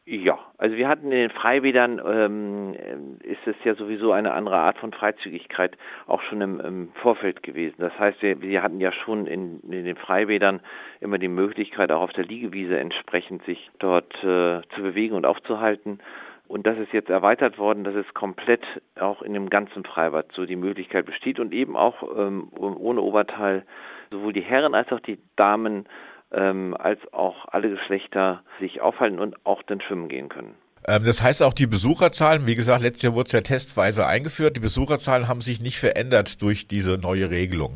Ja, 0.09 0.39
also 0.57 0.77
wir 0.77 0.87
hatten 0.87 1.07
in 1.07 1.19
den 1.19 1.31
Freibädern, 1.31 2.01
ähm, 2.07 2.77
ist 3.25 3.45
es 3.45 3.57
ja 3.65 3.75
sowieso 3.75 4.13
eine 4.13 4.35
andere 4.35 4.55
Art 4.57 4.79
von 4.79 4.93
Freizügigkeit 4.93 5.77
auch 6.07 6.23
schon 6.23 6.41
im, 6.43 6.61
im 6.61 6.93
Vorfeld 7.03 7.43
gewesen. 7.43 7.75
Das 7.79 7.99
heißt, 7.99 8.23
wir, 8.23 8.41
wir 8.41 8.63
hatten 8.63 8.79
ja 8.79 8.93
schon 8.93 9.27
in, 9.27 9.59
in, 9.63 9.85
den 9.85 9.97
Freibädern 9.97 10.61
immer 11.01 11.19
die 11.19 11.27
Möglichkeit, 11.27 11.91
auch 11.91 12.03
auf 12.03 12.13
der 12.13 12.25
Liegewiese 12.25 12.79
entsprechend 12.79 13.45
sich 13.47 13.69
dort 13.81 14.15
äh, 14.23 14.63
zu 14.77 14.83
bewegen 14.83 15.17
und 15.17 15.27
aufzuhalten. 15.27 15.99
Und 16.47 16.69
das 16.69 16.79
ist 16.79 16.93
jetzt 16.93 17.11
erweitert 17.11 17.59
worden, 17.59 17.83
dass 17.83 17.97
es 17.97 18.15
komplett 18.15 18.63
auch 19.01 19.23
in 19.23 19.35
dem 19.35 19.51
ganzen 19.51 19.83
Freibad 19.85 20.31
so 20.31 20.47
die 20.47 20.55
Möglichkeit 20.55 21.07
besteht 21.07 21.41
und 21.41 21.53
eben 21.53 21.77
auch 21.77 22.05
ähm, 22.17 22.49
ohne 22.57 23.01
Oberteil 23.01 23.65
sowohl 24.13 24.33
die 24.33 24.43
Herren 24.43 24.77
als 24.77 24.93
auch 24.93 25.01
die 25.01 25.19
Damen 25.35 25.87
ähm, 26.33 26.77
als 26.79 27.01
auch 27.13 27.47
alle 27.49 27.71
Geschlechter 27.71 28.43
sich 28.61 28.81
aufhalten 28.81 29.19
und 29.19 29.37
auch 29.45 29.63
dann 29.63 29.81
schwimmen 29.81 30.09
gehen 30.09 30.29
können. 30.29 30.55
Ähm, 30.87 31.03
das 31.05 31.23
heißt 31.23 31.43
auch 31.43 31.55
die 31.55 31.67
Besucherzahlen, 31.67 32.47
wie 32.47 32.55
gesagt, 32.55 32.83
letztes 32.83 33.03
Jahr 33.03 33.15
wurde 33.15 33.27
es 33.27 33.33
ja 33.33 33.41
testweise 33.41 34.07
eingeführt, 34.07 34.57
die 34.57 34.61
Besucherzahlen 34.61 35.29
haben 35.29 35.41
sich 35.41 35.61
nicht 35.61 35.79
verändert 35.79 36.43
durch 36.43 36.69
diese 36.69 36.99
neue 36.99 37.31
Regelung. 37.31 37.75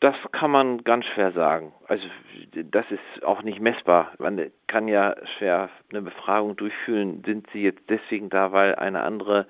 Das 0.00 0.16
kann 0.32 0.50
man 0.50 0.82
ganz 0.82 1.04
schwer 1.14 1.30
sagen. 1.32 1.72
Also 1.86 2.02
das 2.54 2.84
ist 2.90 3.24
auch 3.24 3.42
nicht 3.42 3.60
messbar. 3.60 4.10
Man 4.18 4.50
kann 4.66 4.88
ja 4.88 5.14
schwer 5.38 5.70
eine 5.90 6.02
Befragung 6.02 6.56
durchführen, 6.56 7.22
sind 7.24 7.46
sie 7.52 7.62
jetzt 7.62 7.82
deswegen 7.88 8.28
da, 8.28 8.50
weil 8.50 8.74
eine 8.74 9.02
andere 9.02 9.46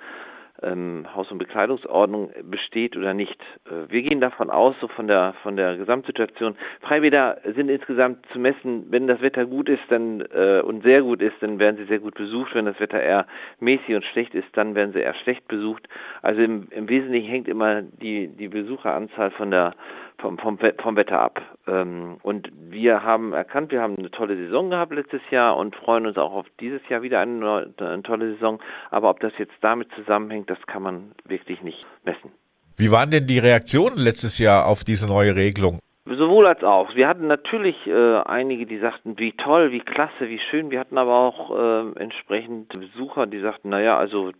ähm, 0.62 1.07
Haus- 1.14 1.31
und 1.31 1.38
Bekleidungsordnung 1.38 2.31
besteht 2.45 2.97
oder 2.97 3.14
nicht. 3.14 3.40
Äh, 3.66 3.90
wir 3.90 4.02
gehen 4.02 4.21
davon 4.21 4.50
aus, 4.50 4.75
so 4.81 4.88
von 4.88 5.07
der 5.07 5.35
von 5.42 5.57
der 5.57 5.76
Gesamtsituation. 5.76 6.57
Freibäder 6.81 7.38
sind 7.54 7.69
insgesamt 7.69 8.25
zu 8.33 8.38
messen, 8.38 8.87
wenn 8.90 9.07
das 9.07 9.21
Wetter 9.21 9.47
gut 9.47 9.69
ist, 9.69 9.83
dann 9.88 10.21
äh, 10.21 10.62
und 10.64 10.83
sehr 10.83 11.02
gut 11.02 11.23
ist, 11.23 11.35
dann 11.40 11.59
werden 11.59 11.76
sie 11.76 11.85
sehr 11.85 12.00
gut 12.00 12.14
besucht. 12.14 12.54
Wenn 12.54 12.66
das 12.66 12.81
Wetter 12.81 13.00
eher 13.00 13.26
mäßig 13.61 13.95
und 13.95 14.04
schlecht 14.04 14.35
ist, 14.35 14.49
dann 14.54 14.75
werden 14.75 14.92
sie 14.92 15.00
eher 15.00 15.14
schlecht 15.14 15.47
besucht. 15.49 15.88
Also 16.23 16.40
im, 16.40 16.69
im 16.71 16.88
Wesentlichen 16.88 17.28
hängt 17.28 17.49
immer 17.49 17.83
die 17.83 18.28
die 18.28 18.49
Besucheranzahl 18.49 19.31
von 19.33 19.50
der 19.50 19.75
vom, 20.23 20.38
vom, 20.38 20.59
vom 20.59 20.97
Wetter 20.97 21.21
ab. 21.21 21.43
Ähm, 21.67 22.17
und 22.23 22.49
wir 22.71 23.02
haben 23.02 23.35
erkannt, 23.35 23.71
wir 23.73 23.83
haben 23.83 23.99
eine 23.99 24.11
tolle 24.11 24.37
Saison 24.37 24.71
gehabt 24.71 24.95
letztes 24.95 25.21
Jahr 25.31 25.57
und 25.57 25.76
freuen 25.76 26.07
uns 26.07 26.17
auch 26.17 26.33
auf 26.33 26.47
dieses 26.61 26.81
Jahr 26.88 27.02
wieder 27.02 27.21
eine, 27.21 27.75
eine 27.76 28.02
tolle 28.02 28.33
Saison. 28.35 28.61
Aber 28.91 29.11
ob 29.11 29.21
das 29.21 29.33
jetzt 29.38 29.52
damit 29.61 29.88
zusammenhängt, 29.95 30.49
das 30.49 30.59
kann 30.67 30.83
man 30.83 31.12
wirklich 31.26 31.61
nicht 31.62 31.85
messen. 32.05 32.31
Wie 32.76 32.91
waren 32.91 33.11
denn 33.11 33.26
die 33.26 33.38
Reaktionen 33.38 33.99
letztes 33.99 34.38
Jahr 34.38 34.67
auf 34.67 34.85
diese 34.85 35.07
neue 35.07 35.37
Regelung? 35.37 35.79
Sowohl 36.04 36.49
als 36.49 36.64
auch. 36.64 36.97
Wir 36.97 37.06
hatten 37.06 37.28
natürlich 37.28 37.76
äh, 37.87 38.16
einige, 38.23 38.66
die 38.66 38.78
sagten, 38.78 39.18
wie 39.18 39.32
toll, 39.32 39.71
wie 39.71 39.80
klasse, 39.80 40.28
wie 40.28 40.40
schön. 40.50 40.73
Wir 40.73 40.80
hatten 40.80 40.99
aber 40.99 41.14
auch 41.14 41.56
äh, 41.56 42.00
entsprechend 42.00 42.68
Besucher, 42.71 43.26
die 43.26 43.38
sagten, 43.38 43.68
naja, 43.68 43.97
also 43.97 44.32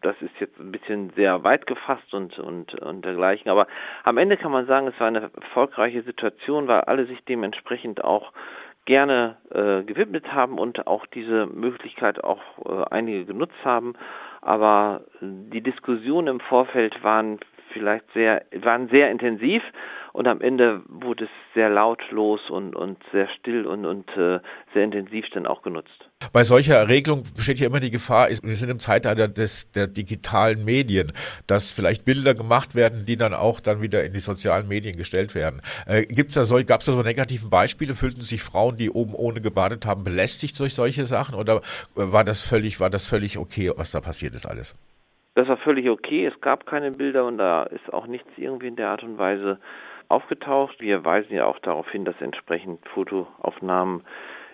das 0.00 0.16
ist 0.22 0.32
jetzt 0.40 0.58
ein 0.58 0.72
bisschen 0.72 1.10
sehr 1.10 1.44
weit 1.44 1.66
gefasst 1.66 2.14
und, 2.14 2.38
und, 2.38 2.74
und 2.80 3.04
dergleichen. 3.04 3.50
Aber 3.50 3.66
am 4.04 4.16
Ende 4.16 4.38
kann 4.38 4.50
man 4.50 4.66
sagen, 4.66 4.86
es 4.86 4.98
war 4.98 5.08
eine 5.08 5.30
erfolgreiche 5.34 6.02
Situation, 6.02 6.68
weil 6.68 6.80
alle 6.82 7.04
sich 7.04 7.22
dementsprechend 7.24 8.02
auch 8.02 8.32
gerne 8.86 9.36
äh, 9.50 9.82
gewidmet 9.82 10.32
haben 10.32 10.58
und 10.58 10.86
auch 10.86 11.04
diese 11.06 11.46
Möglichkeit 11.46 12.24
auch 12.24 12.40
äh, 12.64 12.84
einige 12.90 13.26
genutzt 13.26 13.62
haben. 13.62 13.94
Aber 14.40 15.02
die 15.20 15.62
Diskussionen 15.62 16.28
im 16.28 16.40
Vorfeld 16.40 17.02
waren 17.02 17.40
vielleicht 17.74 18.06
sehr, 18.14 18.42
waren 18.62 18.88
sehr 18.88 19.10
intensiv 19.10 19.62
und 20.14 20.28
am 20.28 20.40
Ende 20.40 20.80
wurde 20.86 21.24
es 21.24 21.30
sehr 21.54 21.68
lautlos 21.68 22.40
und, 22.48 22.76
und 22.76 22.98
sehr 23.10 23.28
still 23.36 23.66
und, 23.66 23.84
und 23.84 24.08
äh, 24.10 24.38
sehr 24.72 24.84
intensiv 24.84 25.24
dann 25.34 25.44
auch 25.44 25.62
genutzt. 25.62 25.90
Bei 26.32 26.44
solcher 26.44 26.88
Regelung 26.88 27.24
besteht 27.34 27.58
ja 27.58 27.66
immer 27.66 27.80
die 27.80 27.90
Gefahr, 27.90 28.28
wir 28.28 28.54
sind 28.54 28.70
im 28.70 28.78
Zeitalter 28.78 29.26
des, 29.26 29.72
der 29.72 29.88
digitalen 29.88 30.64
Medien, 30.64 31.12
dass 31.48 31.72
vielleicht 31.72 32.04
Bilder 32.04 32.34
gemacht 32.34 32.76
werden, 32.76 33.06
die 33.06 33.16
dann 33.16 33.34
auch 33.34 33.58
dann 33.58 33.82
wieder 33.82 34.04
in 34.04 34.12
die 34.12 34.20
sozialen 34.20 34.68
Medien 34.68 34.96
gestellt 34.96 35.34
werden. 35.34 35.60
Äh, 35.86 36.06
gab 36.06 36.28
es 36.28 36.34
da 36.34 36.44
so 36.44 37.02
negativen 37.02 37.50
Beispiele? 37.50 37.94
Fühlten 37.94 38.22
sich 38.22 38.40
Frauen, 38.40 38.76
die 38.76 38.90
oben 38.90 39.14
ohne 39.14 39.40
gebadet 39.40 39.84
haben, 39.84 40.04
belästigt 40.04 40.60
durch 40.60 40.74
solche 40.74 41.06
Sachen 41.06 41.34
oder 41.34 41.60
war 41.96 42.22
das 42.22 42.40
völlig, 42.40 42.78
war 42.78 42.88
das 42.88 43.04
völlig 43.04 43.36
okay, 43.36 43.72
was 43.74 43.90
da 43.90 44.00
passiert 44.00 44.36
ist 44.36 44.46
alles? 44.46 44.74
Das 45.34 45.48
war 45.48 45.56
völlig 45.58 45.88
okay. 45.88 46.26
Es 46.26 46.40
gab 46.40 46.66
keine 46.66 46.92
Bilder 46.92 47.24
und 47.26 47.38
da 47.38 47.64
ist 47.64 47.92
auch 47.92 48.06
nichts 48.06 48.28
irgendwie 48.36 48.68
in 48.68 48.76
der 48.76 48.90
Art 48.90 49.02
und 49.02 49.18
Weise 49.18 49.58
aufgetaucht. 50.08 50.80
Wir 50.80 51.04
weisen 51.04 51.34
ja 51.34 51.46
auch 51.46 51.58
darauf 51.58 51.90
hin, 51.90 52.04
dass 52.04 52.20
entsprechend 52.20 52.86
Fotoaufnahmen 52.88 54.04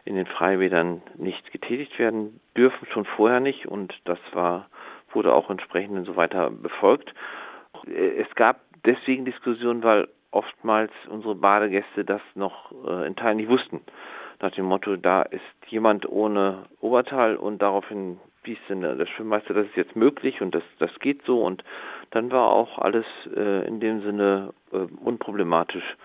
in 0.04 0.14
den 0.16 0.26
Freibädern 0.26 1.02
nicht 1.16 1.52
getätigt 1.52 1.98
werden 1.98 2.40
dürfen, 2.56 2.86
schon 2.92 3.04
vorher 3.04 3.40
nicht 3.40 3.66
und 3.66 3.94
das 4.04 4.18
war 4.32 4.68
wurde 5.12 5.34
auch 5.34 5.50
entsprechend 5.50 6.06
so 6.06 6.16
weiter 6.16 6.50
befolgt. 6.50 7.12
Es 7.86 8.32
gab 8.36 8.60
deswegen 8.84 9.24
Diskussionen, 9.24 9.82
weil 9.82 10.08
oftmals 10.30 10.92
unsere 11.08 11.34
Badegäste 11.34 12.04
das 12.04 12.20
noch 12.34 12.72
äh, 12.86 13.06
in 13.06 13.16
Teilen 13.16 13.38
nicht 13.38 13.48
wussten. 13.48 13.80
Nach 14.40 14.52
dem 14.52 14.66
Motto, 14.66 14.96
da 14.96 15.22
ist 15.22 15.42
jemand 15.66 16.08
ohne 16.08 16.64
Oberteil 16.80 17.36
und 17.36 17.60
daraufhin 17.60 18.18
wie 18.42 18.52
ist 18.52 18.62
denn 18.68 18.80
der 18.80 19.06
Schwimmmeister, 19.06 19.54
das 19.54 19.66
ist 19.66 19.76
jetzt 19.76 19.96
möglich 19.96 20.40
und 20.40 20.54
das, 20.54 20.62
das 20.78 20.90
geht 21.00 21.22
so 21.26 21.42
und 21.42 21.62
dann 22.10 22.30
war 22.30 22.48
auch 22.48 22.78
alles 22.78 23.04
äh, 23.36 23.66
in 23.66 23.80
dem 23.80 24.02
Sinne 24.02 24.54
äh, 24.72 24.76
unproblematisch 24.76 25.96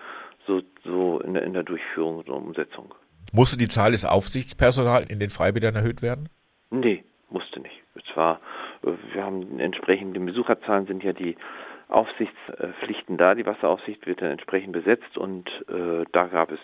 so, 0.46 0.62
so 0.84 1.20
in, 1.20 1.34
der, 1.34 1.42
in 1.42 1.54
der 1.54 1.62
Durchführung 1.62 2.18
und 2.18 2.28
Umsetzung. 2.28 2.94
Musste 3.32 3.56
die 3.58 3.68
Zahl 3.68 3.90
des 3.92 4.04
Aufsichtspersonals 4.04 5.10
in 5.10 5.18
den 5.18 5.30
Freibädern 5.30 5.74
erhöht 5.74 6.02
werden? 6.02 6.28
Nee, 6.70 7.04
musste 7.30 7.60
nicht. 7.60 7.82
Es 7.94 8.16
war, 8.16 8.40
äh, 8.82 8.92
wir 9.12 9.24
haben 9.24 9.58
entsprechend, 9.58 10.14
die 10.14 10.20
Besucherzahlen 10.20 10.86
sind 10.86 11.02
ja 11.02 11.12
die 11.12 11.36
Aufsichtspflichten 11.88 13.16
da, 13.16 13.34
die 13.34 13.46
Wasseraufsicht 13.46 14.06
wird 14.06 14.20
dann 14.20 14.32
entsprechend 14.32 14.72
besetzt 14.72 15.16
und 15.16 15.48
äh, 15.68 16.04
da 16.12 16.26
gab 16.26 16.50
es 16.50 16.58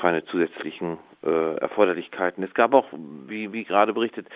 keine 0.00 0.24
zusätzlichen 0.24 0.98
äh, 1.24 1.56
Erforderlichkeiten. 1.56 2.44
Es 2.44 2.54
gab 2.54 2.72
auch, 2.72 2.86
wie, 3.26 3.52
wie 3.52 3.64
gerade 3.64 3.92
berichtet, 3.92 4.26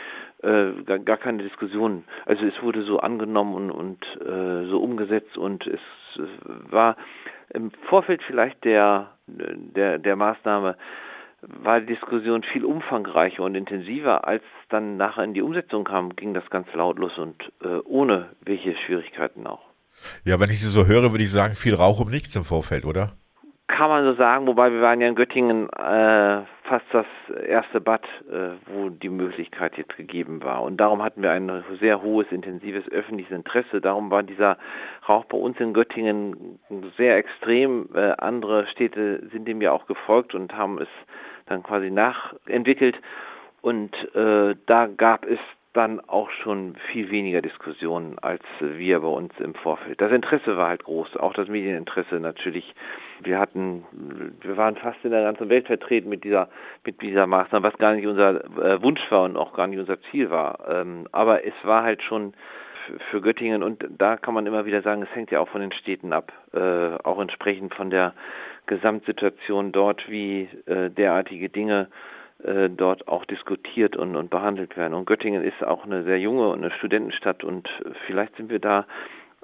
äh, 0.43 0.73
gar, 0.85 0.99
gar 0.99 1.17
keine 1.17 1.43
Diskussionen. 1.43 2.05
Also 2.27 2.45
es 2.45 2.63
wurde 2.63 2.83
so 2.83 2.99
angenommen 2.99 3.55
und, 3.55 3.71
und 3.71 4.05
äh, 4.21 4.69
so 4.69 4.83
umgesetzt 4.83 5.37
und 5.37 5.67
es 5.67 5.81
war 6.71 6.97
Im 7.55 7.71
Vorfeld 7.89 8.23
vielleicht 8.27 8.65
der, 8.65 9.11
der, 9.27 9.99
der 9.99 10.17
Maßnahme 10.17 10.77
war 11.43 11.81
die 11.81 11.87
Diskussion 11.87 12.43
viel 12.45 12.65
umfangreicher 12.65 13.43
und 13.43 13.55
intensiver. 13.55 14.27
Als 14.27 14.45
dann 14.69 14.97
nachher 14.97 15.25
in 15.25 15.35
die 15.35 15.43
Umsetzung 15.43 15.85
kam, 15.85 16.15
ging 16.17 16.35
das 16.35 16.49
ganz 16.51 16.67
lautlos 16.73 17.19
und 17.19 17.37
äh, 17.63 17.79
ohne 17.85 18.31
welche 18.45 18.75
Schwierigkeiten 18.87 19.47
auch. 19.47 19.63
Ja, 20.25 20.41
wenn 20.41 20.51
ich 20.51 20.61
Sie 20.61 20.69
so 20.69 20.87
höre, 20.87 21.11
würde 21.11 21.25
ich 21.25 21.31
sagen, 21.31 21.55
viel 21.55 21.75
Rauch 21.75 22.01
um 22.01 22.11
nichts 22.11 22.35
im 22.37 22.45
Vorfeld, 22.45 22.85
oder? 22.87 23.13
Kann 23.73 23.89
man 23.89 24.05
so 24.05 24.13
sagen, 24.13 24.47
wobei 24.47 24.71
wir 24.71 24.83
waren 24.83 25.01
ja 25.01 25.09
in 25.09 25.15
Göttingen 25.15 25.67
äh, 25.71 26.43
fast 26.65 26.85
das 26.93 27.07
erste 27.47 27.81
Bad, 27.81 28.05
äh, 28.31 28.51
wo 28.67 28.91
die 28.91 29.09
Möglichkeit 29.09 29.79
jetzt 29.79 29.97
gegeben 29.97 30.45
war. 30.45 30.63
Und 30.63 30.77
darum 30.77 31.03
hatten 31.03 31.23
wir 31.23 31.31
ein 31.31 31.65
sehr 31.81 32.03
hohes, 32.03 32.27
intensives 32.31 32.87
öffentliches 32.91 33.35
Interesse. 33.35 33.81
Darum 33.81 34.11
war 34.11 34.23
dieser 34.25 34.59
Rauch 35.09 35.25
bei 35.25 35.39
uns 35.39 35.59
in 35.59 35.73
Göttingen 35.73 36.59
sehr 36.99 37.17
extrem. 37.17 37.89
Äh, 37.95 38.13
andere 38.19 38.67
Städte 38.67 39.27
sind 39.33 39.49
dem 39.49 39.63
ja 39.63 39.73
auch 39.73 39.87
gefolgt 39.87 40.35
und 40.35 40.55
haben 40.55 40.79
es 40.79 40.89
dann 41.47 41.63
quasi 41.63 41.91
nachentwickelt. 41.91 43.01
Und 43.63 43.95
äh, 44.15 44.55
da 44.67 44.87
gab 44.87 45.25
es 45.25 45.39
dann 45.73 46.01
auch 46.01 46.31
schon 46.31 46.77
viel 46.93 47.11
weniger 47.11 47.41
Diskussionen 47.41 48.19
als 48.21 48.43
wir 48.61 49.01
bei 49.01 49.09
uns 49.09 49.33
im 49.41 49.55
Vorfeld. 49.55 50.01
Das 50.01 50.13
Interesse 50.13 50.57
war 50.57 50.69
halt 50.69 50.85
groß, 50.85 51.17
auch 51.17 51.33
das 51.33 51.49
Medieninteresse 51.49 52.17
natürlich. 52.21 52.75
Wir 53.21 53.39
hatten, 53.39 53.85
wir 54.41 54.57
waren 54.57 54.77
fast 54.77 55.03
in 55.05 55.13
der 55.13 55.23
ganzen 55.23 55.49
Welt 55.49 55.67
vertreten 55.67 56.11
mit 56.11 56.25
dieser, 56.25 56.51
mit 56.85 57.01
dieser 57.01 57.27
Maßnahme, 57.27 57.67
was 57.67 57.79
gar 57.79 57.95
nicht 57.95 58.07
unser 58.07 58.45
äh, 58.61 58.83
Wunsch 58.83 59.01
war 59.11 59.25
und 59.25 59.37
auch 59.37 59.55
gar 59.55 59.67
nicht 59.67 59.79
unser 59.79 60.01
Ziel 60.11 60.31
war. 60.31 60.59
Ähm, 60.69 61.07
aber 61.13 61.45
es 61.45 61.55
war 61.63 61.83
halt 61.83 62.03
schon 62.03 62.35
für 63.11 63.21
Göttingen 63.21 63.63
und 63.63 63.87
da 63.97 64.17
kann 64.17 64.35
man 64.35 64.47
immer 64.47 64.67
wieder 64.67 64.83
sagen, 64.83 65.03
es 65.03 65.15
hängt 65.15 65.31
ja 65.31 65.41
auch 65.41 65.49
von 65.49 65.61
den 65.61 65.73
Städten 65.73 66.13
ab, 66.13 66.33
äh, 66.53 66.97
auch 67.05 67.21
entsprechend 67.21 67.75
von 67.75 67.91
der 67.91 68.13
Gesamtsituation 68.67 69.73
dort, 69.73 70.09
wie 70.11 70.49
äh, 70.67 70.91
derartige 70.91 71.49
Dinge 71.49 71.89
äh, 72.45 72.69
dort 72.69 73.09
auch 73.09 73.25
diskutiert 73.25 73.97
und, 73.97 74.17
und 74.17 74.31
behandelt 74.31 74.77
werden. 74.77 74.95
Und 74.95 75.07
Göttingen 75.07 75.43
ist 75.43 75.63
auch 75.63 75.85
eine 75.85 76.05
sehr 76.05 76.19
junge 76.19 76.49
und 76.49 76.65
eine 76.65 76.73
Studentenstadt 76.73 77.45
und 77.45 77.69
vielleicht 78.07 78.37
sind 78.37 78.51
wir 78.51 78.59
da 78.59 78.87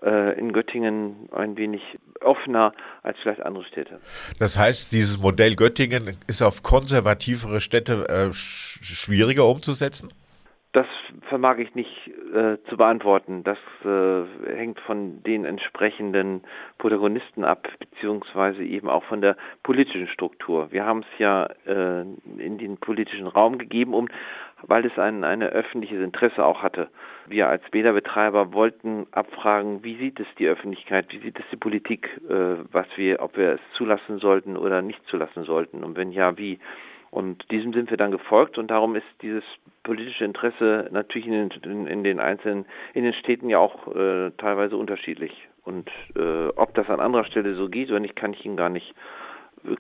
äh, 0.03 0.39
in 0.39 0.53
Göttingen 0.53 1.29
ein 1.33 1.57
wenig 1.57 1.83
offener 2.21 2.73
als 3.03 3.17
vielleicht 3.23 3.41
andere 3.41 3.65
Städte. 3.65 4.01
Das 4.39 4.59
heißt, 4.59 4.93
dieses 4.93 5.19
Modell 5.19 5.57
Göttingen 5.57 6.17
ist 6.27 6.43
auf 6.43 6.63
konservativere 6.63 7.61
Städte 7.61 8.09
äh, 8.09 8.33
schwieriger 8.33 9.47
umzusetzen? 9.47 10.11
Das 10.73 10.87
vermag 11.29 11.57
ich 11.59 11.75
nicht 11.75 12.09
äh, 12.35 12.59
zu 12.69 12.77
beantworten. 12.77 13.43
Das 13.43 13.57
äh, 13.85 14.55
hängt 14.55 14.79
von 14.81 15.23
den 15.23 15.47
entsprechenden 15.47 16.43
Protagonisten 16.77 17.43
ab, 17.43 17.67
beziehungsweise 17.79 18.63
eben 18.63 18.91
auch 18.91 19.03
von 19.05 19.23
der 19.23 19.39
politischen 19.63 20.09
Struktur. 20.09 20.71
Wir 20.71 20.85
haben 20.85 21.01
es 21.01 21.19
ja 21.19 21.49
äh, 21.65 22.03
in 22.37 22.59
den 22.59 22.77
politischen 22.77 23.27
Raum 23.27 23.57
gegeben, 23.57 23.95
um, 23.95 24.09
weil 24.61 24.85
es 24.85 24.99
ein, 24.99 25.25
ein 25.25 25.43
öffentliches 25.43 26.03
Interesse 26.03 26.45
auch 26.45 26.63
hatte. 26.63 26.91
Wir 27.27 27.49
als 27.49 27.63
Bäderbetreiber 27.71 28.53
wollten 28.53 29.07
abfragen, 29.13 29.83
wie 29.85 29.97
sieht 29.97 30.21
es 30.21 30.27
die 30.39 30.49
Öffentlichkeit, 30.49 31.07
wie 31.11 31.21
sieht 31.21 31.39
es 31.39 31.47
die 31.51 31.57
Politik, 31.57 32.11
äh, 32.29 32.57
was 32.71 32.87
wir, 32.97 33.23
ob 33.23 33.39
wir 33.39 33.53
es 33.53 33.61
zulassen 33.79 34.19
sollten 34.19 34.59
oder 34.59 34.83
nicht 34.83 35.03
zulassen 35.07 35.45
sollten 35.45 35.83
und 35.83 35.97
wenn 35.97 36.13
ja, 36.13 36.37
wie. 36.37 36.59
Und 37.11 37.51
diesem 37.51 37.73
sind 37.73 37.91
wir 37.91 37.97
dann 37.97 38.11
gefolgt 38.11 38.59
und 38.59 38.71
darum 38.71 38.95
ist 38.95 39.07
dieses 39.23 39.45
politische 39.83 40.25
Interesse 40.25 40.89
natürlich 40.93 41.27
in 41.27 41.49
den, 41.49 41.87
in 41.87 42.05
den 42.05 42.21
einzelnen, 42.21 42.67
in 42.93 43.05
den 43.05 43.15
Städten 43.15 43.49
ja 43.49 43.59
auch 43.59 43.89
äh, 43.95 44.31
teilweise 44.37 44.77
unterschiedlich. 44.77 45.33
Und 45.65 45.91
äh, 46.17 46.49
ob 46.57 46.75
das 46.75 46.89
an 46.89 47.01
anderer 47.01 47.25
Stelle 47.25 47.55
so 47.55 47.69
geht 47.69 47.91
oder 47.91 48.01
nicht, 48.01 48.17
kann 48.17 48.33
ich 48.33 48.45
Ihnen 48.45 48.57
gar 48.57 48.69
nicht 48.69 48.95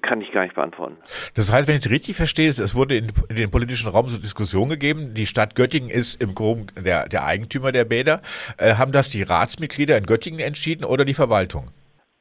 kann 0.02 0.20
ich 0.20 0.33
gar 0.33 0.42
nicht 0.42 0.55
beantworten. 0.55 0.96
Das 1.35 1.52
heißt, 1.52 1.68
wenn 1.68 1.76
ich 1.76 1.87
es 1.87 1.90
richtig 1.90 2.16
verstehe, 2.16 2.48
es 2.48 2.74
wurde 2.74 2.96
in, 2.96 3.12
in 3.29 3.37
den 3.37 3.50
politischen 3.50 3.88
Raum 3.88 4.09
so 4.09 4.18
Diskussion 4.18 4.68
gegeben. 4.68 5.14
Die 5.14 5.26
Stadt 5.26 5.55
Göttingen 5.55 5.90
ist 5.90 6.20
im 6.20 6.35
Groben 6.35 6.66
der, 6.76 7.09
der 7.09 7.24
Eigentümer 7.24 7.72
der 7.72 7.85
Bäder. 7.85 8.20
Äh, 8.57 8.74
haben 8.74 8.92
das 8.92 9.11
die 9.11 9.22
Ratsmitglieder 9.22 9.96
in 9.96 10.05
Göttingen 10.05 10.40
entschieden 10.40 10.85
oder 10.85 11.05
die 11.05 11.14
Verwaltung? 11.14 11.70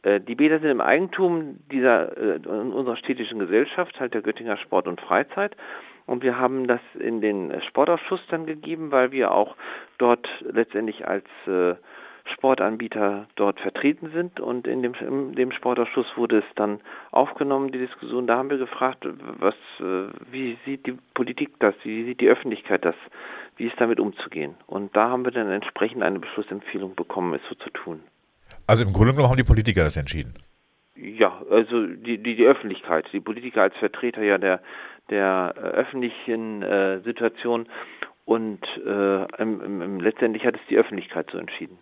Äh, 0.08 0.22
die 0.22 0.36
Bäder 0.36 0.60
sind 0.60 0.70
im 0.70 0.82
Eigentum 0.82 1.60
dieser 1.72 2.18
äh, 2.18 2.40
unserer 2.48 2.96
städtischen 2.96 3.40
Gesellschaft, 3.40 4.00
halt 4.00 4.14
der 4.14 4.22
Göttinger 4.22 4.58
Sport 4.58 4.88
und 4.88 5.02
Freizeit. 5.02 5.56
Und 6.06 6.24
wir 6.24 6.38
haben 6.38 6.68
das 6.68 6.80
in 6.98 7.20
den 7.20 7.62
Sportausschuss 7.68 8.22
dann 8.30 8.46
gegeben, 8.46 8.92
weil 8.92 9.12
wir 9.12 9.32
auch 9.32 9.58
dort 9.98 10.26
letztendlich 10.40 11.06
als 11.06 11.26
äh, 11.48 11.76
Sportanbieter 12.34 13.28
dort 13.36 13.60
vertreten 13.60 14.12
sind. 14.14 14.40
Und 14.40 14.68
in 14.68 14.82
dem, 14.82 14.94
in 14.94 15.34
dem 15.34 15.52
Sportausschuss 15.52 16.08
wurde 16.16 16.38
es 16.38 16.46
dann 16.56 16.80
aufgenommen, 17.12 17.72
die 17.74 17.80
Diskussion. 17.80 18.28
Da 18.28 18.38
haben 18.38 18.50
wir 18.50 18.58
gefragt, 18.58 19.06
was, 19.40 19.56
wie 20.30 20.58
sieht 20.66 20.86
die 20.86 20.98
Politik 21.14 21.52
das, 21.60 21.74
wie 21.84 22.04
sieht 22.04 22.20
die 22.20 22.28
Öffentlichkeit 22.28 22.84
das, 22.84 22.96
wie 23.56 23.68
ist 23.68 23.80
damit 23.80 24.02
umzugehen. 24.02 24.56
Und 24.66 24.94
da 24.96 25.10
haben 25.10 25.24
wir 25.24 25.32
dann 25.32 25.50
entsprechend 25.50 26.04
eine 26.04 26.20
Beschlussempfehlung 26.20 26.96
bekommen, 26.96 27.34
es 27.34 27.42
so 27.48 27.56
zu 27.56 27.70
tun. 27.70 28.02
Also 28.66 28.84
im 28.84 28.94
Grunde 28.94 29.14
genommen 29.14 29.30
haben 29.30 29.38
die 29.38 29.44
Politiker 29.44 29.84
das 29.84 29.98
entschieden. 29.98 30.34
Ja, 30.96 31.42
also 31.50 31.86
die, 31.86 32.18
die, 32.18 32.36
die 32.36 32.46
Öffentlichkeit, 32.46 33.06
die 33.14 33.20
Politiker 33.20 33.62
als 33.62 33.76
Vertreter 33.78 34.24
ja 34.24 34.38
der, 34.38 34.62
der 35.10 35.54
äh, 35.56 35.60
öffentlichen 35.60 36.64
äh, 36.64 37.00
Situation 37.02 37.68
und 38.26 38.60
äh, 38.86 39.42
im, 39.42 39.62
im, 39.62 40.00
letztendlich 40.00 40.44
hat 40.46 40.56
es 40.56 40.62
die 40.70 40.78
Öffentlichkeit 40.78 41.30
so 41.32 41.38
entschieden. 41.38 41.78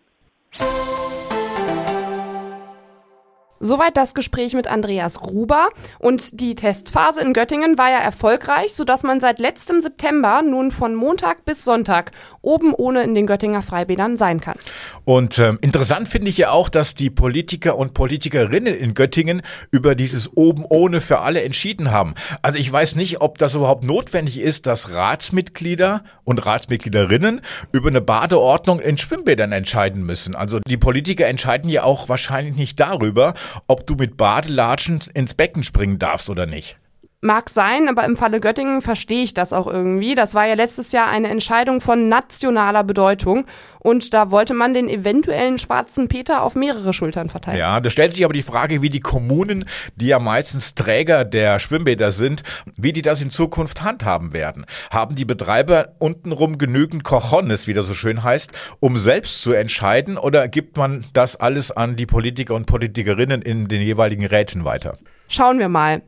Soweit 3.66 3.98
das 3.98 4.14
Gespräch 4.14 4.54
mit 4.54 4.68
Andreas 4.68 5.20
Gruber. 5.20 5.70
Und 5.98 6.40
die 6.40 6.54
Testphase 6.54 7.22
in 7.22 7.34
Göttingen 7.34 7.80
war 7.80 7.90
ja 7.90 7.98
erfolgreich, 7.98 8.76
sodass 8.76 9.02
man 9.02 9.20
seit 9.20 9.40
letztem 9.40 9.82
September 9.82 10.44
nun 10.44 10.70
von 10.70 10.94
Montag 10.94 11.46
bis 11.46 11.66
Sonntag 11.66 12.12
oben 12.44 12.76
ohne 12.76 13.02
in 13.02 13.16
den 13.16 13.26
Göttinger 13.26 13.64
Freibädern 13.64 14.18
sein 14.18 14.40
kann. 14.40 14.56
Und 15.04 15.40
ähm, 15.40 15.58
interessant 15.62 16.08
finde 16.10 16.30
ich 16.30 16.38
ja 16.38 16.52
auch, 16.52 16.70
dass 16.70 16.94
die 16.94 17.10
Politiker 17.10 17.76
und 17.76 17.96
Politikerinnen 17.96 18.76
in 18.76 18.94
Göttingen 18.94 19.42
über 19.72 19.96
dieses 19.96 20.38
oben 20.38 20.64
ohne 20.70 21.02
für 21.02 21.22
alle 21.22 21.42
entschieden 21.42 21.90
haben. 21.90 22.14
Also 22.44 22.60
ich 22.60 22.72
weiß 22.72 22.96
nicht, 22.96 23.22
ob 23.22 23.40
das 23.40 23.56
überhaupt 23.56 23.84
notwendig 23.84 24.40
ist, 24.40 24.68
dass 24.68 24.92
Ratsmitglieder 24.92 26.04
und 26.24 26.46
Ratsmitgliederinnen 26.46 27.42
über 27.72 27.90
eine 27.90 28.02
Badeordnung 28.02 28.80
in 28.80 29.00
Schwimmbädern 29.00 29.52
entscheiden 29.52 30.06
müssen. 30.06 30.36
Also 30.36 30.60
die 30.68 30.78
Politiker 30.78 31.26
entscheiden 31.26 31.68
ja 31.68 31.82
auch 31.82 32.10
wahrscheinlich 32.10 32.58
nicht 32.58 32.80
darüber, 32.80 33.34
ob 33.68 33.86
du 33.88 33.96
mit 33.96 34.18
Badelatschen 34.18 35.02
ins 35.14 35.34
Becken 35.34 35.64
springen 35.64 36.00
darfst 36.00 36.30
oder 36.30 36.46
nicht. 36.46 36.78
Mag 37.26 37.50
sein, 37.50 37.90
aber 37.90 38.06
im 38.06 38.18
Falle 38.18 38.40
Göttingen 38.40 38.84
verstehe 38.84 39.24
ich 39.24 39.34
das 39.34 39.52
auch 39.52 39.66
irgendwie. 39.66 40.14
Das 40.14 40.36
war 40.36 40.46
ja 40.46 40.54
letztes 40.54 40.92
Jahr 40.92 41.08
eine 41.08 41.28
Entscheidung 41.30 41.82
von 41.82 42.08
nationaler 42.08 42.84
Bedeutung 42.84 43.48
und 43.80 44.14
da 44.14 44.30
wollte 44.30 44.54
man 44.54 44.76
den 44.76 44.88
eventuellen 44.88 45.58
schwarzen 45.58 46.08
Peter 46.08 46.44
auf 46.44 46.54
mehrere 46.54 46.94
Schultern 46.94 47.30
verteilen. 47.30 47.58
Ja, 47.58 47.80
da 47.80 47.90
stellt 47.90 48.14
sich 48.14 48.24
aber 48.26 48.34
die 48.36 48.44
Frage, 48.44 48.84
wie 48.84 48.92
die 48.92 49.00
Kommunen, 49.00 49.66
die 49.96 50.06
ja 50.06 50.20
meistens 50.20 50.76
Träger 50.76 51.26
der 51.26 51.58
Schwimmbäder 51.58 52.12
sind, 52.12 52.44
wie 52.78 52.94
die 52.94 53.02
das 53.02 53.24
in 53.24 53.32
Zukunft 53.32 53.82
handhaben 53.84 54.32
werden. 54.32 54.68
Haben 54.92 55.16
die 55.16 55.26
Betreiber 55.26 55.96
untenrum 55.98 56.60
genügend 56.60 57.04
Cojones, 57.04 57.66
wie 57.66 57.74
das 57.74 57.88
so 57.88 57.96
schön 57.96 58.24
heißt, 58.24 58.52
um 58.80 59.00
selbst 59.00 59.42
zu 59.42 59.52
entscheiden 59.52 60.20
oder 60.20 60.48
gibt 60.48 60.78
man 60.78 61.04
das 61.14 61.36
alles 61.36 61.72
an 61.72 61.96
die 61.96 62.06
Politiker 62.06 62.54
und 62.54 62.68
Politikerinnen 62.68 63.42
in 63.42 63.68
den 63.68 63.82
jeweiligen 63.82 64.28
Räten 64.28 64.64
weiter? 64.64 65.00
Schauen 65.28 65.60
wir 65.60 65.70
mal. 65.70 66.02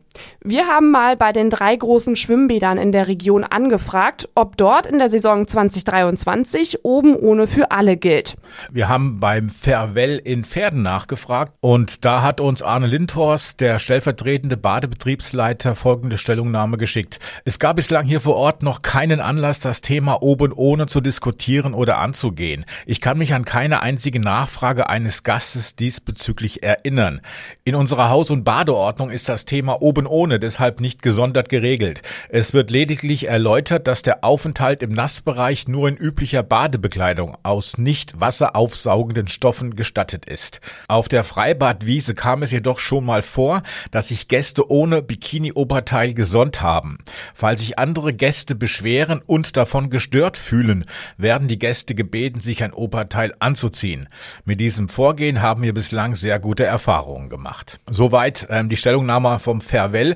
Wir 0.43 0.67
haben 0.67 0.91
mal 0.91 1.15
bei 1.15 1.32
den 1.32 1.49
drei 1.49 1.75
großen 1.75 2.15
Schwimmbädern 2.15 2.77
in 2.77 2.91
der 2.91 3.08
Region 3.08 3.43
angefragt, 3.43 4.30
ob 4.36 4.58
dort 4.58 4.86
in 4.86 4.99
der 4.99 5.10
Saison 5.10 5.47
2023 5.47 6.84
oben 6.84 7.15
ohne 7.15 7.47
für 7.47 7.71
alle 7.71 7.97
gilt. 7.97 8.36
Wir 8.71 8.89
haben 8.89 9.19
beim 9.19 9.49
Ferwell 9.49 10.17
in 10.17 10.43
Pferden 10.43 10.82
nachgefragt 10.82 11.53
und 11.60 12.06
da 12.06 12.21
hat 12.21 12.41
uns 12.41 12.62
Arne 12.62 12.88
Lindhorst, 12.88 13.60
der 13.60 13.80
stellvertretende 13.80 14.58
Badebetriebsleiter, 14.58 15.75
folgende 15.75 16.17
Stellungnahme 16.17 16.77
geschickt. 16.77 17.19
Es 17.45 17.60
gab 17.60 17.75
bislang 17.75 18.06
hier 18.06 18.21
vor 18.21 18.36
Ort 18.36 18.63
noch 18.63 18.82
keinen 18.82 19.19
Anlass, 19.19 19.60
das 19.60 19.82
Thema 19.82 20.21
oben 20.23 20.51
ohne 20.51 20.88
zu 20.88 21.01
diskutieren 21.01 21.73
oder 21.73 21.97
anzugehen. 21.99 22.65
Ich 22.86 23.01
kann 23.01 23.17
mich 23.17 23.34
an 23.34 23.45
keine 23.45 23.82
einzige 23.82 24.19
Nachfrage 24.19 24.89
eines 24.89 25.23
Gastes 25.23 25.75
diesbezüglich 25.75 26.63
erinnern. 26.63 27.21
In 27.63 27.75
unserer 27.75 28.10
Haus- 28.10 28.32
und 28.32 28.43
Badeordnung 28.43 29.10
ist 29.10 29.30
das 29.30 29.45
Thema 29.45 29.82
oben 29.82 30.07
ohne 30.08 30.39
deshalb 30.39 30.80
nicht 30.80 31.02
gesondert 31.02 31.50
geregelt. 31.50 32.02
Es 32.30 32.54
wird 32.54 32.72
lediglich 32.72 33.28
erläutert, 33.28 33.88
dass 33.88 34.02
der 34.02 34.24
Aufenthalt 34.24 34.82
im 34.82 34.91
Nassbereich 34.91 35.67
nur 35.67 35.88
in 35.88 35.98
üblicher 35.98 36.43
Badebekleidung 36.43 37.38
aus 37.43 37.78
nicht 37.78 38.20
wasseraufsaugenden 38.20 39.28
Stoffen 39.28 39.76
gestattet 39.76 40.26
ist. 40.26 40.62
Auf 40.88 41.08
der 41.08 41.24
Freibadwiese 41.24 42.13
kam 42.13 42.43
es 42.43 42.52
jedoch 42.52 42.80
schon 42.80 43.06
mal 43.06 43.22
vor, 43.22 43.63
dass 43.91 44.08
sich 44.10 44.28
Gäste 44.28 44.70
ohne 44.72 45.02
Bikini-Oberteil 45.02 46.13
gesonnt 46.13 46.62
haben. 46.62 46.98
Falls 47.34 47.62
sich 47.62 47.78
andere 47.78 48.13
Gäste 48.13 48.56
beschweren 48.56 49.22
und 49.26 49.58
davon 49.58 49.89
gestört 49.89 50.38
fühlen, 50.38 50.86
werden 51.17 51.48
die 51.48 51.60
Gäste 51.60 51.96
gebeten, 51.96 52.39
sich 52.39 52.63
ein 52.63 52.74
Oberteil 52.74 53.34
anzuziehen. 53.39 54.08
Mit 54.46 54.60
diesem 54.60 54.89
Vorgehen 54.89 55.41
haben 55.41 55.63
wir 55.63 55.74
bislang 55.74 56.15
sehr 56.15 56.39
gute 56.39 56.63
Erfahrungen 56.63 57.30
gemacht. 57.30 57.80
Soweit 57.89 58.48
ähm, 58.50 58.70
die 58.70 58.78
Stellungnahme 58.78 59.39
vom 59.39 59.62
Ferwell. 59.98 60.16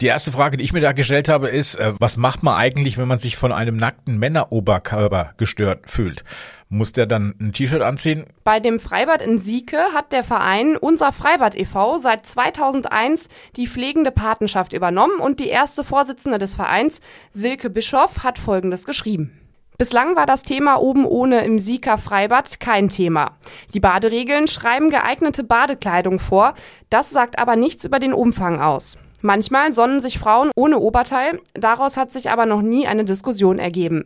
Die 0.00 0.06
erste 0.06 0.32
Frage, 0.32 0.56
die 0.56 0.64
ich 0.64 0.72
mir 0.72 0.80
da 0.80 0.92
gestellt 0.92 1.28
habe, 1.28 1.48
ist, 1.48 1.76
äh, 1.76 1.92
was 1.98 2.16
macht 2.16 2.42
man 2.42 2.54
eigentlich, 2.54 2.98
wenn 2.98 3.08
man 3.08 3.18
sich 3.18 3.36
von 3.36 3.52
einem 3.52 3.76
nackten 3.76 4.18
Männeroberkörper 4.18 5.34
gestört 5.36 5.88
fühlt? 5.88 6.24
Muss 6.68 6.92
der 6.92 7.06
dann 7.06 7.34
ein 7.38 7.52
T-Shirt 7.52 7.82
anziehen? 7.82 8.24
Bei 8.44 8.58
dem 8.58 8.80
Freibad 8.80 9.20
in 9.20 9.38
Sieke 9.38 9.78
hat 9.94 10.12
der 10.12 10.24
Verein 10.24 10.76
Unser 10.76 11.12
Freibad 11.12 11.54
e.V. 11.54 11.98
seit 11.98 12.26
2001 12.26 13.28
die 13.56 13.66
pflegende 13.66 14.10
Patenschaft 14.10 14.72
übernommen 14.72 15.20
und 15.20 15.38
die 15.38 15.48
erste 15.48 15.84
Vorsitzende 15.84 16.38
des 16.38 16.54
Vereins, 16.54 17.00
Silke 17.30 17.68
Bischoff, 17.68 18.24
hat 18.24 18.38
Folgendes 18.38 18.86
geschrieben. 18.86 19.38
Bislang 19.78 20.16
war 20.16 20.26
das 20.26 20.42
Thema 20.42 20.76
oben 20.76 21.04
ohne 21.04 21.44
im 21.44 21.58
Sieker 21.58 21.98
Freibad 21.98 22.60
kein 22.60 22.88
Thema. 22.88 23.32
Die 23.74 23.80
Baderegeln 23.80 24.46
schreiben 24.46 24.90
geeignete 24.90 25.44
Badekleidung 25.44 26.18
vor, 26.18 26.54
das 26.88 27.10
sagt 27.10 27.38
aber 27.38 27.56
nichts 27.56 27.84
über 27.84 27.98
den 27.98 28.12
Umfang 28.12 28.60
aus. 28.60 28.96
Manchmal 29.22 29.72
sonnen 29.72 30.00
sich 30.00 30.18
Frauen 30.18 30.50
ohne 30.56 30.78
Oberteil, 30.78 31.40
daraus 31.54 31.96
hat 31.96 32.10
sich 32.10 32.28
aber 32.28 32.44
noch 32.44 32.60
nie 32.60 32.88
eine 32.88 33.04
Diskussion 33.04 33.60
ergeben. 33.60 34.04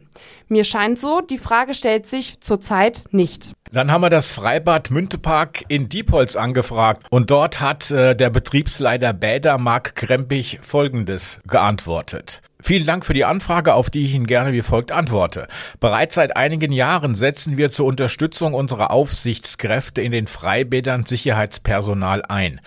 Mir 0.49 0.63
scheint 0.63 0.99
so, 0.99 1.23
die 1.23 1.39
Frage 1.39 1.73
stellt 1.73 2.07
sich 2.07 2.41
zurzeit 2.41 3.05
nicht. 3.11 3.53
Dann 3.73 3.91
haben 3.91 4.03
wir 4.03 4.11
das 4.11 4.31
Freibad 4.31 4.91
Müntepark 4.91 5.65
in 5.69 5.89
Diepholz 5.89 6.37
angefragt 6.37 7.07
und 7.11 7.31
dort 7.31 7.61
hat 7.61 7.91
äh, 7.91 8.15
der 8.15 8.31
Betriebsleiter 8.31 9.13
Bäder 9.13 9.59
Mark 9.59 9.97
Krempich 9.97 10.61
Folgendes 10.63 11.41
geantwortet. 11.49 12.43
Vielen 12.63 12.87
Dank 12.87 13.07
für 13.07 13.15
die 13.15 13.25
Anfrage, 13.25 13.75
auf 13.75 13.91
die 13.91 14.05
ich 14.05 14.15
Ihnen 14.15 14.27
gerne 14.27 14.53
wie 14.53 14.63
folgt 14.63 14.91
antworte. 14.91 15.47
Bereits 15.79 16.17
seit 16.17 16.37
einigen 16.37 16.73
Jahren 16.73 17.15
setzen 17.15 17.59
wir 17.59 17.71
zur 17.71 17.87
Unterstützung 17.87 18.55
unserer 18.55 18.91
Aufsichtskräfte 18.91 20.01
in 20.01 20.11
den 20.11 20.27
Freibädern 20.27 21.05
Sicherheitspersonal 21.05 22.23
ein 22.27 22.61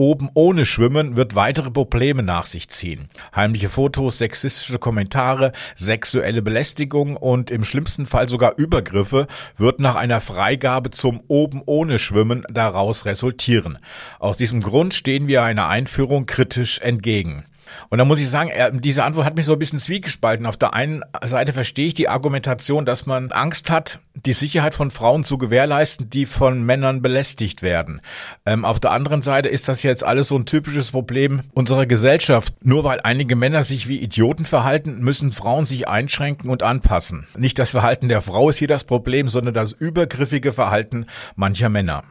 oben 0.00 0.30
ohne 0.32 0.64
Schwimmen 0.64 1.16
wird 1.16 1.34
weitere 1.34 1.70
Probleme 1.70 2.22
nach 2.22 2.46
sich 2.46 2.70
ziehen. 2.70 3.10
Heimliche 3.36 3.68
Fotos, 3.68 4.16
sexistische 4.16 4.78
Kommentare, 4.78 5.52
sexuelle 5.76 6.40
Belästigung 6.40 7.18
und 7.18 7.50
im 7.50 7.64
schlimmsten 7.64 8.06
Fall 8.06 8.26
sogar 8.26 8.56
Übergriffe 8.56 9.26
wird 9.58 9.78
nach 9.78 9.96
einer 9.96 10.22
Freigabe 10.22 10.90
zum 10.90 11.20
oben 11.28 11.60
ohne 11.66 11.98
Schwimmen 11.98 12.44
daraus 12.48 13.04
resultieren. 13.04 13.76
Aus 14.18 14.38
diesem 14.38 14.62
Grund 14.62 14.94
stehen 14.94 15.26
wir 15.26 15.42
einer 15.42 15.68
Einführung 15.68 16.24
kritisch 16.24 16.78
entgegen. 16.78 17.44
Und 17.88 17.98
da 17.98 18.04
muss 18.04 18.20
ich 18.20 18.28
sagen, 18.28 18.50
diese 18.80 19.04
Antwort 19.04 19.26
hat 19.26 19.36
mich 19.36 19.46
so 19.46 19.52
ein 19.52 19.58
bisschen 19.58 19.78
zwiegespalten. 19.78 20.46
Auf 20.46 20.56
der 20.56 20.74
einen 20.74 21.02
Seite 21.24 21.52
verstehe 21.52 21.88
ich 21.88 21.94
die 21.94 22.08
Argumentation, 22.08 22.84
dass 22.84 23.06
man 23.06 23.32
Angst 23.32 23.70
hat, 23.70 24.00
die 24.14 24.32
Sicherheit 24.32 24.74
von 24.74 24.90
Frauen 24.90 25.24
zu 25.24 25.38
gewährleisten, 25.38 26.10
die 26.10 26.26
von 26.26 26.64
Männern 26.64 27.02
belästigt 27.02 27.62
werden. 27.62 28.00
Ähm, 28.44 28.64
auf 28.64 28.80
der 28.80 28.92
anderen 28.92 29.22
Seite 29.22 29.48
ist 29.48 29.68
das 29.68 29.82
jetzt 29.82 30.04
alles 30.04 30.28
so 30.28 30.36
ein 30.36 30.46
typisches 30.46 30.90
Problem 30.90 31.40
unserer 31.52 31.86
Gesellschaft. 31.86 32.54
Nur 32.62 32.84
weil 32.84 33.00
einige 33.00 33.36
Männer 33.36 33.62
sich 33.62 33.88
wie 33.88 34.00
Idioten 34.00 34.44
verhalten, 34.44 34.98
müssen 35.00 35.32
Frauen 35.32 35.64
sich 35.64 35.88
einschränken 35.88 36.50
und 36.50 36.62
anpassen. 36.62 37.26
Nicht 37.36 37.58
das 37.58 37.70
Verhalten 37.70 38.08
der 38.08 38.20
Frau 38.20 38.50
ist 38.50 38.58
hier 38.58 38.68
das 38.68 38.84
Problem, 38.84 39.28
sondern 39.28 39.54
das 39.54 39.72
übergriffige 39.72 40.52
Verhalten 40.52 41.06
mancher 41.36 41.68
Männer. 41.68 42.04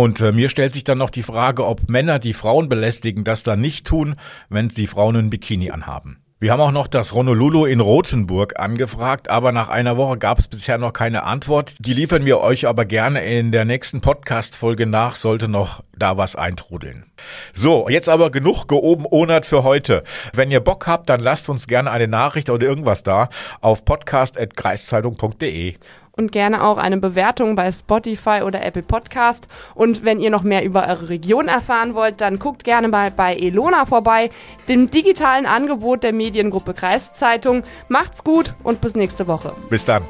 Und 0.00 0.22
äh, 0.22 0.32
mir 0.32 0.48
stellt 0.48 0.72
sich 0.72 0.82
dann 0.82 0.96
noch 0.96 1.10
die 1.10 1.22
Frage, 1.22 1.66
ob 1.66 1.90
Männer, 1.90 2.18
die 2.18 2.32
Frauen 2.32 2.70
belästigen, 2.70 3.22
das 3.22 3.42
dann 3.42 3.60
nicht 3.60 3.86
tun, 3.86 4.16
wenn 4.48 4.68
die 4.68 4.86
Frauen 4.86 5.14
ein 5.14 5.28
Bikini 5.28 5.72
anhaben. 5.72 6.16
Wir 6.38 6.52
haben 6.52 6.62
auch 6.62 6.70
noch 6.70 6.88
das 6.88 7.12
Honolulu 7.12 7.66
in 7.66 7.80
Rothenburg 7.80 8.58
angefragt, 8.58 9.28
aber 9.28 9.52
nach 9.52 9.68
einer 9.68 9.98
Woche 9.98 10.16
gab 10.16 10.38
es 10.38 10.48
bisher 10.48 10.78
noch 10.78 10.94
keine 10.94 11.24
Antwort. 11.24 11.74
Die 11.80 11.92
liefern 11.92 12.24
wir 12.24 12.40
euch 12.40 12.66
aber 12.66 12.86
gerne 12.86 13.22
in 13.26 13.52
der 13.52 13.66
nächsten 13.66 14.00
Podcast-Folge 14.00 14.86
nach, 14.86 15.16
sollte 15.16 15.48
noch 15.48 15.82
da 15.94 16.16
was 16.16 16.36
eintrudeln. 16.36 17.04
So, 17.52 17.90
jetzt 17.90 18.08
aber 18.08 18.30
genug 18.30 18.68
geoben 18.68 19.04
onert 19.10 19.44
für 19.44 19.64
heute. 19.64 20.02
Wenn 20.32 20.50
ihr 20.50 20.60
Bock 20.60 20.86
habt, 20.86 21.10
dann 21.10 21.20
lasst 21.20 21.50
uns 21.50 21.66
gerne 21.66 21.90
eine 21.90 22.08
Nachricht 22.08 22.48
oder 22.48 22.66
irgendwas 22.66 23.02
da 23.02 23.28
auf 23.60 23.84
podcast.kreiszeitung.de 23.84 25.74
und 26.20 26.32
gerne 26.32 26.62
auch 26.62 26.76
eine 26.76 26.98
Bewertung 26.98 27.54
bei 27.54 27.72
Spotify 27.72 28.42
oder 28.44 28.62
Apple 28.62 28.82
Podcast. 28.82 29.48
Und 29.74 30.04
wenn 30.04 30.20
ihr 30.20 30.30
noch 30.30 30.42
mehr 30.42 30.64
über 30.64 30.86
eure 30.86 31.08
Region 31.08 31.48
erfahren 31.48 31.94
wollt, 31.94 32.20
dann 32.20 32.38
guckt 32.38 32.62
gerne 32.64 32.88
mal 32.88 33.10
bei 33.10 33.34
Elona 33.34 33.86
vorbei, 33.86 34.30
dem 34.68 34.90
digitalen 34.90 35.46
Angebot 35.46 36.02
der 36.02 36.12
Mediengruppe 36.12 36.74
Kreiszeitung. 36.74 37.62
Macht's 37.88 38.22
gut 38.22 38.54
und 38.62 38.80
bis 38.80 38.94
nächste 38.94 39.26
Woche. 39.26 39.52
Bis 39.70 39.84
dann. 39.84 40.02